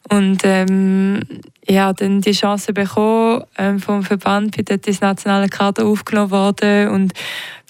Und 0.09 0.41
ähm, 0.43 1.21
ja, 1.65 1.93
dann 1.93 2.19
die 2.19 2.33
Chance 2.33 2.73
bekommen, 2.73 3.45
ähm, 3.57 3.79
vom 3.79 4.03
Verband 4.03 4.57
bin 4.57 4.65
dort 4.65 4.85
ins 4.85 4.99
nationale 4.99 5.47
Kader 5.47 5.85
aufgenommen 5.85 6.31
worden 6.31 6.89
und 6.89 7.13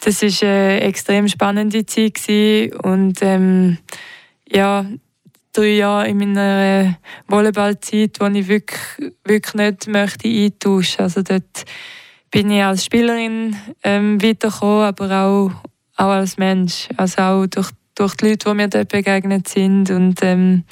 das 0.04 0.24
ist 0.24 0.42
eine 0.42 0.82
extrem 0.82 1.28
spannende 1.28 1.86
Zeit 1.86 2.16
gewesen. 2.16 2.74
und 2.78 3.20
ähm, 3.22 3.78
ja, 4.50 4.86
drei 5.60 5.76
Jahre 5.76 6.08
in 6.08 6.18
meiner 6.18 6.98
Volleyballzeit, 7.28 8.18
wo 8.20 8.28
ich 8.28 8.48
wirklich, 8.48 8.80
wirklich 9.26 9.54
nicht 9.56 9.88
möchte 9.88 10.28
eintauschen. 10.28 11.02
Also 11.02 11.22
dort 11.22 11.66
bin 12.32 12.50
ich 12.50 12.64
als 12.64 12.86
Spielerin 12.86 13.56
ähm, 13.84 14.22
weitergekommen, 14.22 14.84
aber 14.84 15.12
auch, 15.12 15.52
auch 15.98 16.12
als 16.12 16.38
Mensch, 16.38 16.88
also 16.96 17.22
auch 17.22 17.46
durch, 17.48 17.72
durch 17.96 18.16
die 18.16 18.30
Leute, 18.30 18.50
die 18.50 18.56
mir 18.56 18.68
dort 18.70 18.90
begegnet 18.90 19.50
sind 19.50 19.92
und 19.92 20.20
ähm, 20.22 20.64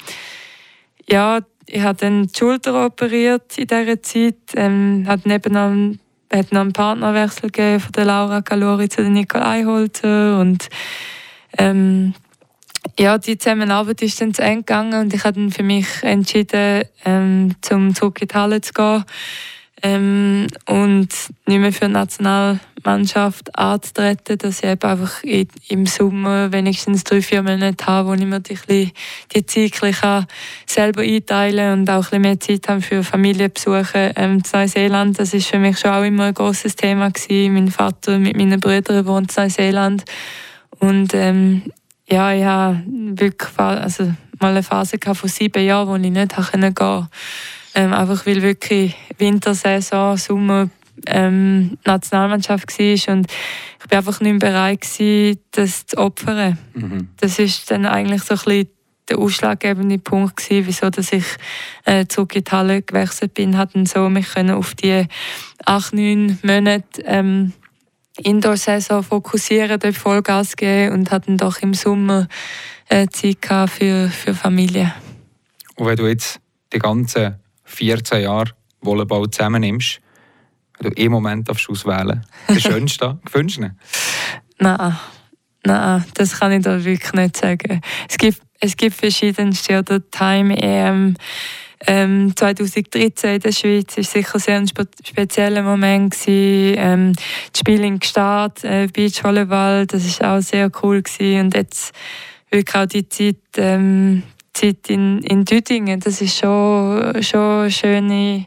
ja, 1.08 1.40
ich 1.66 1.82
habe 1.82 1.98
dann 1.98 2.26
die 2.26 2.38
Schulter 2.38 2.86
operiert 2.86 3.58
in 3.58 3.66
dieser 3.66 4.02
Zeit. 4.02 4.36
Ähm, 4.54 5.04
hat 5.06 5.26
nebenan 5.26 5.98
hat 6.32 6.52
noch 6.52 6.60
einen 6.60 6.72
Partnerwechsel 6.72 7.50
gegeben 7.50 7.80
von 7.80 7.92
der 7.92 8.04
Laura 8.06 8.42
Calori 8.42 8.88
zu 8.88 9.02
Nicole 9.02 9.46
Eiholzer 9.46 10.40
und 10.40 10.68
ähm, 11.58 12.14
ja, 12.98 13.18
die 13.18 13.38
Zusammenarbeit 13.38 14.02
ist 14.02 14.20
dann 14.20 14.34
zu 14.34 14.42
Ende 14.42 14.58
gegangen 14.58 15.00
und 15.00 15.14
ich 15.14 15.24
habe 15.24 15.40
dann 15.40 15.50
für 15.50 15.62
mich 15.62 15.86
entschieden, 16.02 16.84
ähm, 17.04 17.54
zum 17.60 17.94
zurück 17.94 18.20
in 18.20 18.28
die 18.28 18.34
Halle 18.34 18.60
zu 18.60 18.72
gehen 18.72 19.04
ähm, 19.82 20.46
und 20.66 21.08
nicht 21.46 21.60
mehr 21.60 21.72
für 21.72 21.86
die 21.86 21.92
Nationalmannschaft 21.92 23.56
anzutreten, 23.56 24.38
dass 24.38 24.62
ich 24.62 24.68
eben 24.68 24.82
einfach 24.82 25.22
im 25.22 25.86
Sommer 25.86 26.52
wenigstens 26.52 27.04
drei, 27.04 27.22
vier 27.22 27.42
Monate 27.42 27.86
habe, 27.86 28.08
wo 28.08 28.14
ich 28.14 28.24
mir 28.24 28.40
die, 28.40 28.92
die 29.34 29.46
Zeit 29.46 30.26
selber 30.66 31.02
einteilen 31.02 31.80
und 31.80 31.90
auch 31.90 31.96
ein 31.96 32.00
bisschen 32.00 32.22
mehr 32.22 32.40
Zeit 32.40 32.68
haben 32.68 32.82
für 32.82 33.04
Familienbesuche. 33.04 34.12
Ähm, 34.16 34.38
in 34.38 34.42
Neuseeland, 34.52 35.18
das 35.18 35.34
ist 35.34 35.48
für 35.48 35.58
mich 35.58 35.78
schon 35.78 35.92
auch 35.92 36.04
immer 36.04 36.24
ein 36.24 36.34
großes 36.34 36.76
Thema 36.76 37.10
gewesen. 37.10 37.54
Mein 37.54 37.70
Vater 37.70 38.18
mit 38.18 38.36
meinen 38.36 38.60
Brüdern 38.60 39.06
wohnt 39.06 39.36
in 39.36 39.44
Neuseeland 39.44 40.04
und 40.80 41.14
ähm, 41.14 41.62
ja, 42.08 42.32
ich 42.32 42.44
habe 42.44 42.82
wirklich 42.86 43.58
also 43.58 44.12
mal 44.40 44.50
eine 44.50 44.62
Phase 44.62 44.98
von 44.98 45.28
sieben 45.28 45.64
Jahren, 45.64 45.88
wo 45.88 45.96
ich 45.96 46.10
nicht 46.10 46.14
gehen 46.14 46.74
konnte. 46.74 47.08
Ähm, 47.74 47.92
einfach 47.92 48.24
weil 48.26 48.42
wirklich 48.42 48.96
Wintersaison, 49.18 50.16
Sommer 50.16 50.70
ähm, 51.06 51.78
Nationalmannschaft 51.84 52.78
war 52.78 53.14
und 53.14 53.26
ich 53.30 53.90
war 53.90 53.98
einfach 53.98 54.20
nicht 54.20 54.38
bereit 54.38 54.80
gewesen, 54.80 55.40
das 55.52 55.86
zu 55.86 55.98
opfern. 55.98 56.58
Mhm. 56.74 57.08
Das 57.18 57.38
ist 57.38 57.70
dann 57.70 57.86
eigentlich 57.86 58.22
so 58.22 58.34
ein 58.34 58.40
bisschen 58.40 58.68
der 59.08 59.18
ausschlaggebende 59.18 59.98
Punkt 59.98 60.36
gewesen, 60.36 60.66
wieso 60.66 60.90
dass 60.90 61.12
ich 61.12 61.24
äh, 61.84 62.06
zurück 62.06 62.36
in 62.36 62.44
die 62.44 62.50
Halle 62.50 62.82
gewechselt 62.82 63.34
bin, 63.34 63.56
hatten 63.56 63.86
so 63.86 64.08
mich 64.08 64.34
können 64.34 64.50
auf 64.50 64.74
die 64.74 65.06
acht, 65.64 65.92
neun 65.94 66.38
Monate 66.42 67.02
ähm, 67.04 67.52
Indoor-Saison 68.22 69.02
fokussieren, 69.02 69.78
dort 69.78 69.96
Vollgas 69.96 70.56
geben 70.56 70.94
und 70.94 71.10
hatten 71.10 71.36
doch 71.36 71.60
im 71.62 71.74
Sommer 71.74 72.28
äh, 72.88 73.06
Zeit 73.08 73.70
für, 73.70 74.08
für 74.08 74.34
Familie. 74.34 74.92
Und 75.76 75.86
wenn 75.86 75.96
du 75.96 76.06
jetzt 76.06 76.40
die 76.72 76.78
ganzen 76.78 77.36
14 77.64 78.22
Jahre 78.22 78.50
Volleyball 78.80 79.30
zusammennimmst, 79.30 80.00
wenn 80.78 80.90
du 80.90 81.02
im 81.02 81.12
Moment 81.12 81.48
auswählen 81.50 82.24
darfst, 82.48 82.66
den 82.66 82.72
schönsten, 82.72 83.20
gewünscht? 83.24 83.60
Nein, 84.58 84.96
nein, 85.64 86.04
das 86.14 86.38
kann 86.38 86.52
ich 86.52 86.62
da 86.62 86.84
wirklich 86.84 87.12
nicht 87.12 87.36
sagen. 87.36 87.80
Es 88.08 88.16
gibt, 88.18 88.40
es 88.60 88.76
gibt 88.76 88.96
verschiedenste, 88.96 89.78
oder 89.78 90.00
Time 90.10 90.56
EM 90.60 91.14
ähm, 91.86 92.32
2013 92.34 93.34
in 93.34 93.40
der 93.40 93.52
Schweiz 93.52 93.96
war 93.96 94.04
sicher 94.04 94.38
sehr 94.38 94.56
ein 94.56 94.68
spezieller 94.68 95.62
Moment. 95.62 96.16
Ähm, 96.26 97.12
das 97.52 97.60
Spiel 97.60 97.84
in 97.84 98.00
Gstaad, 98.00 98.64
äh, 98.64 98.88
Beachvolleyball, 98.92 99.86
das 99.86 100.20
war 100.20 100.38
auch 100.38 100.42
sehr 100.42 100.70
cool. 100.82 101.02
Gewesen. 101.02 101.40
Und 101.40 101.54
jetzt 101.54 101.92
wirklich 102.50 102.74
auch 102.74 102.86
die 102.86 103.08
Zeit, 103.08 103.36
ähm, 103.56 104.24
Zeit 104.52 104.88
in, 104.90 105.22
in 105.22 105.44
Düdingen, 105.44 106.00
das 106.00 106.20
war 106.20 106.28
schon, 106.28 107.22
schon 107.22 107.40
eine 107.40 107.70
schöne, 107.70 108.46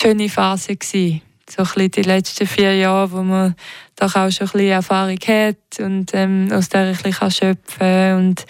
schöne 0.00 0.28
Phase. 0.28 0.76
Gewesen. 0.76 1.22
So 1.48 1.64
die 1.64 2.02
letzten 2.02 2.46
vier 2.46 2.76
Jahre, 2.76 3.10
wo 3.10 3.22
man 3.22 3.54
doch 3.96 4.14
auch 4.14 4.30
schon 4.30 4.48
ein 4.48 4.52
bisschen 4.52 4.68
Erfahrung 4.68 5.18
hat 5.26 5.80
und 5.80 6.10
ähm, 6.12 6.50
aus 6.52 6.68
der 6.68 6.82
ein 6.82 6.96
bisschen 6.96 7.30
schöpfen 7.30 7.78
kann. 7.78 8.18
Und, 8.18 8.44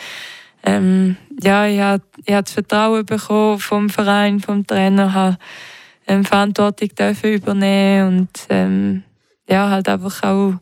ähm, 0.65 1.17
ja, 1.43 1.67
ich 1.67 1.81
habe, 1.81 2.03
das 2.27 2.53
Vertrauen 2.53 3.07
bekommen 3.07 3.59
vom 3.59 3.89
Verein, 3.89 4.41
vom 4.41 4.67
Trainer, 4.67 5.13
habe 5.13 5.39
ähm, 6.07 6.25
Verantwortung 6.25 6.89
dürfen 6.89 7.33
übernehmen 7.35 8.19
und 8.19 8.47
ähm, 8.49 9.03
ja, 9.49 9.71
halt 9.71 9.89
einfach 9.89 10.23
auch 10.23 10.55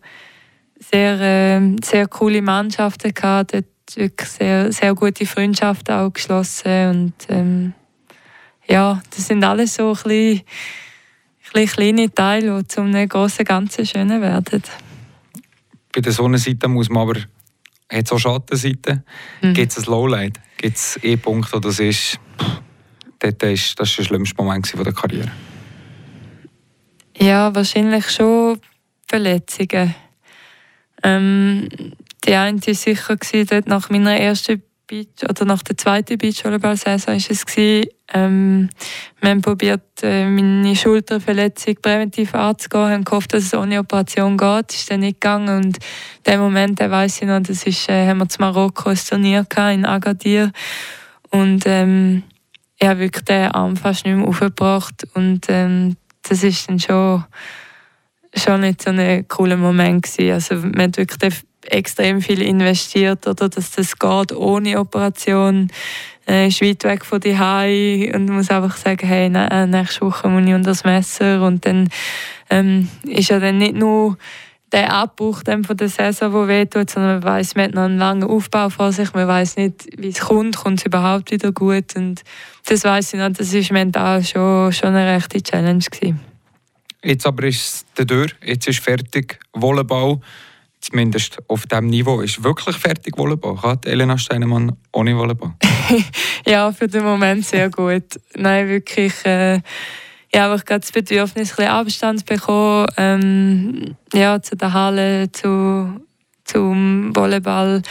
sehr, 0.79 1.21
äh, 1.21 1.77
sehr 1.83 2.07
coole 2.09 2.43
Mannschaften 2.43 3.15
gehabt, 3.15 3.53
wirklich 3.95 4.29
sehr, 4.29 4.73
sehr 4.73 4.95
gute 4.95 5.27
Freundschaften 5.27 5.95
auch 5.95 6.13
geschlossen 6.13 6.91
und 6.91 7.15
ähm, 7.29 7.73
ja, 8.69 9.01
das 9.11 9.29
sind 9.29 9.45
alles 9.45 9.75
so 9.75 9.91
ein 9.91 9.95
bisschen, 9.95 10.41
ein 10.41 11.53
bisschen 11.53 11.67
kleine 11.69 12.13
Teile, 12.13 12.59
die 12.59 12.69
zum 12.69 12.93
großen 12.93 13.45
Ganzen 13.45 13.87
schöner 13.87 14.21
werden. 14.21 14.63
Bei 15.95 16.01
der 16.01 16.13
Sonnenseite 16.13 16.69
muss 16.69 16.91
man 16.91 17.09
aber 17.09 17.21
hat 17.93 18.07
es 18.07 18.13
auch 18.13 18.19
Schattenseiten. 18.19 19.05
Mhm. 19.43 19.55
Gibt 19.55 19.73
es 19.73 19.79
ein 19.79 19.91
Lowlight? 19.91 20.41
Gibt 20.57 20.77
es 20.77 20.99
E-Punkt, 21.03 21.53
wo 21.53 21.59
das 21.59 21.79
ist, 21.79 22.19
dort 23.19 23.43
ist, 23.43 23.79
das 23.79 23.91
ist 23.91 23.99
der 23.99 24.05
schlimmste 24.05 24.43
Moment 24.43 24.73
der 24.75 24.93
Karriere? 24.93 25.31
Ja, 27.19 27.55
wahrscheinlich 27.55 28.11
schon 28.11 28.61
Verletzungen. 29.07 29.95
Ähm, 31.03 31.69
die 32.25 32.35
eine 32.35 32.67
war 32.67 32.75
sicher 32.75 33.17
gewesen, 33.17 33.47
dort 33.49 33.67
nach 33.67 33.91
meiner 33.91 34.19
ersten 34.19 34.63
Beach 34.87 35.29
oder 35.29 35.45
nach 35.45 35.63
der 35.63 35.77
zweiten 35.77 36.19
Beachvolleyball-Saison 36.19 37.15
war 37.15 37.17
es 37.17 37.47
gewesen, 37.47 37.91
ähm, 38.13 38.71
wir 39.21 39.31
haben 39.31 39.43
probiert, 39.43 39.83
äh, 40.03 40.29
meine 40.29 40.77
Schulterverletzung 40.77 41.75
präventiv 41.83 42.35
anzugehen, 42.35 42.91
haben 42.91 43.05
gehofft, 43.05 43.33
dass 43.33 43.45
es 43.45 43.55
ohne 43.55 43.81
Operation 43.81 44.37
geht. 44.37 44.73
Ist 44.73 44.91
dann 44.91 45.01
nicht 45.01 45.21
gegangen. 45.21 45.65
Und 45.65 45.79
dem 46.27 46.41
Moment, 46.41 46.81
äh, 46.81 46.91
weiss 46.91 47.21
ich 47.21 47.27
noch, 47.27 47.41
das 47.41 47.67
ist, 47.67 47.89
äh, 47.89 48.07
haben 48.07 48.19
wir 48.19 48.29
zu 48.29 48.41
Marokko 48.41 48.91
ein 48.91 48.97
Turnier 48.97 49.47
in 49.73 49.85
Agadir. 49.85 50.53
Und 51.31 51.65
ähm, 51.67 52.23
ich 52.79 52.87
habe 52.87 53.01
wirklich 53.01 53.25
den 53.25 53.51
Arm 53.51 53.77
fast 53.77 54.05
nicht 54.05 54.17
mehr 54.17 54.29
aufgebracht. 54.29 55.07
Und 55.15 55.47
ähm, 55.49 55.97
das 56.23 56.45
ist 56.45 56.69
dann 56.69 56.79
schon, 56.79 57.25
schon 58.37 58.61
nicht 58.61 58.83
so 58.83 58.91
ein 58.91 59.27
cooler 59.27 59.57
Moment 59.57 60.05
gewesen. 60.05 60.33
Also 60.33 60.55
man 60.57 60.83
hat 60.83 60.97
wirklich 60.97 61.19
extrem 61.71 62.21
viel 62.21 62.43
investiert, 62.43 63.27
oder, 63.27 63.49
dass 63.49 63.71
das 63.73 63.99
geht 63.99 64.33
ohne 64.33 64.79
Operation. 64.79 65.69
Äh, 66.29 66.49
ist 66.49 66.61
weit 66.61 66.83
weg 66.85 67.05
von 67.05 67.21
die 67.21 67.39
Hai 67.39 68.11
und 68.13 68.29
muss 68.29 68.51
einfach 68.51 68.77
sagen, 68.77 69.07
hey, 69.07 69.29
ne, 69.29 69.49
äh, 69.51 69.67
nächste 69.67 70.01
Woche 70.01 70.29
muss 70.29 70.47
ich 70.47 70.55
unter 70.55 70.71
das 70.71 70.85
Messer 70.85 71.43
und 71.43 71.65
dann 71.65 71.89
ähm, 72.51 72.89
ist 73.05 73.31
ja 73.31 73.39
dann 73.39 73.59
nicht 73.59 73.77
nur 73.77 74.19
der 74.73 74.93
Abbruch 74.93 75.43
dann 75.45 75.63
von 75.65 75.77
der 75.77 75.89
Saison, 75.89 76.33
der 76.33 76.49
wehtut, 76.49 76.91
sondern 76.91 77.21
man 77.21 77.23
weiß, 77.23 77.55
man 77.55 77.67
hat 77.67 77.75
noch 77.75 77.83
einen 77.85 77.99
langen 77.99 78.25
Aufbau 78.25 78.69
vor 78.69 78.93
sich, 78.93 79.15
man 79.15 79.29
weiß 79.29 79.57
nicht, 79.57 79.87
wie 79.97 80.09
es 80.09 80.21
kommt, 80.21 80.57
kommt 80.57 80.81
es 80.81 80.87
überhaupt 80.87 81.31
wieder 81.31 81.53
gut 81.53 81.95
und 81.95 82.23
das 82.65 82.85
weiß 82.85 83.15
ich 83.15 83.21
noch, 83.21 83.31
das 83.31 83.55
ist 83.55 83.71
mental 83.71 84.25
schon, 84.25 84.73
schon 84.73 84.89
eine 84.95 85.15
rechte 85.15 85.41
Challenge 85.41 85.85
gewesen. 85.91 86.21
Jetzt 87.05 87.27
aber 87.27 87.45
ist 87.45 87.87
es 87.97 88.07
durch, 88.07 88.35
jetzt 88.45 88.67
ist 88.67 88.81
fertig, 88.81 89.39
Volleyball 89.53 90.21
zumindest 90.81 91.39
auf 91.49 91.67
diesem 91.67 91.87
Niveau, 91.87 92.21
ist 92.21 92.43
wirklich 92.43 92.77
fertig 92.77 93.17
Volleyball. 93.17 93.57
Kann 93.57 93.81
Elena 93.85 94.19
Steinemann 94.19 94.77
ohne 94.93 95.17
Volleyball? 95.17 95.55
ja, 96.47 96.73
für 96.73 96.89
den 96.89 97.05
Moment 97.05 97.45
sehr 97.45 97.71
gut. 97.71 98.21
Nein, 98.35 98.69
wirklich. 98.69 99.13
Äh, 99.25 99.61
ich 100.31 100.41
habe 100.41 100.61
das 100.67 100.93
Bedürfnis, 100.93 101.59
ein 101.59 101.69
Abstand 101.69 102.21
zu 102.21 102.25
bekommen 102.27 102.87
ähm, 102.97 103.97
ja, 104.13 104.43
zu 104.43 104.57
der 104.57 104.73
Halle, 104.73 105.33
zu, 105.33 106.01
zum 106.45 107.15
Volleyball. 107.15 107.83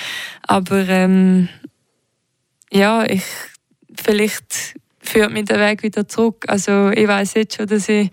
Aber 0.43 0.87
ähm, 0.87 1.49
ja, 2.71 3.03
ich 3.05 3.23
vielleicht 3.99 4.75
führt 5.05 5.31
mich 5.31 5.45
der 5.45 5.59
Weg 5.59 5.83
wieder 5.83 6.07
zurück. 6.07 6.45
Also 6.47 6.89
ich 6.89 7.07
weiß 7.07 7.35
jetzt 7.35 7.57
schon, 7.57 7.67
dass 7.67 7.87
ich, 7.89 8.09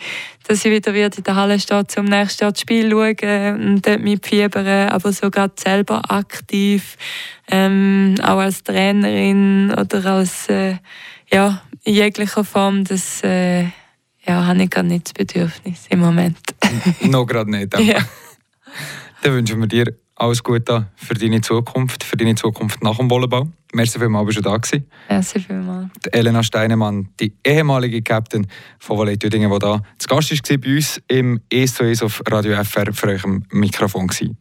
dass 0.46 0.64
ich 0.64 0.70
wieder 0.70 0.94
in 0.94 1.10
der 1.10 1.36
Halle 1.36 1.58
stehe, 1.58 1.86
zum 1.86 2.06
nächsten 2.06 2.44
Jahr 2.44 2.52
das 2.52 2.60
Spiel 2.60 2.90
schauen 2.90 3.62
und 3.62 3.86
dort 3.86 4.00
mitfiebern, 4.00 4.88
aber 4.88 5.12
so 5.12 5.30
gerade 5.30 5.54
selber 5.58 6.02
aktiv, 6.10 6.96
ähm, 7.48 8.14
auch 8.22 8.38
als 8.38 8.62
Trainerin 8.62 9.72
oder 9.72 10.04
als, 10.06 10.48
äh, 10.48 10.76
ja, 11.30 11.62
in 11.84 11.94
jeglicher 11.94 12.44
Form, 12.44 12.84
das 12.84 13.22
äh, 13.24 13.64
ja, 14.24 14.46
habe 14.46 14.62
ich 14.62 14.70
gar 14.70 14.82
nicht 14.82 15.06
das 15.06 15.12
Bedürfnis 15.14 15.86
im 15.88 16.00
Moment. 16.00 16.38
Noch 17.00 17.26
gerade 17.26 17.50
nicht. 17.50 17.78
Ja. 17.80 17.98
Dann 19.22 19.34
wünschen 19.34 19.60
wir 19.60 19.68
dir 19.68 20.01
alles 20.22 20.42
Gute 20.42 20.86
für 20.94 21.14
deine 21.14 21.40
Zukunft, 21.40 22.04
für 22.04 22.16
deine 22.16 22.36
Zukunft 22.36 22.82
nach 22.82 22.96
dem 22.96 23.10
Volleyball. 23.10 23.48
Merci 23.74 23.98
vielmals, 23.98 24.26
bist 24.26 24.38
du 24.38 24.42
da 24.42 24.56
gewesen. 24.56 24.86
Merci 25.08 25.40
vielmals. 25.40 25.88
Die 26.04 26.12
Elena 26.12 26.42
Steinemann, 26.44 27.08
die 27.18 27.34
ehemalige 27.44 28.02
Captain 28.02 28.46
von 28.78 28.98
Volley 28.98 29.18
Tüdingen, 29.18 29.50
die 29.50 29.58
da 29.58 29.82
zu 29.98 30.06
Gast 30.08 30.30
war 30.30 30.58
bei 30.58 30.76
uns 30.76 31.02
im 31.08 31.40
«Es 31.50 31.74
zu 31.74 31.84
Es» 31.84 32.02
auf 32.02 32.22
Radio 32.28 32.62
FR 32.62 32.92
für 32.92 33.08
euch 33.08 33.24
im 33.24 33.44
Mikrofon 33.50 34.08
war. 34.08 34.36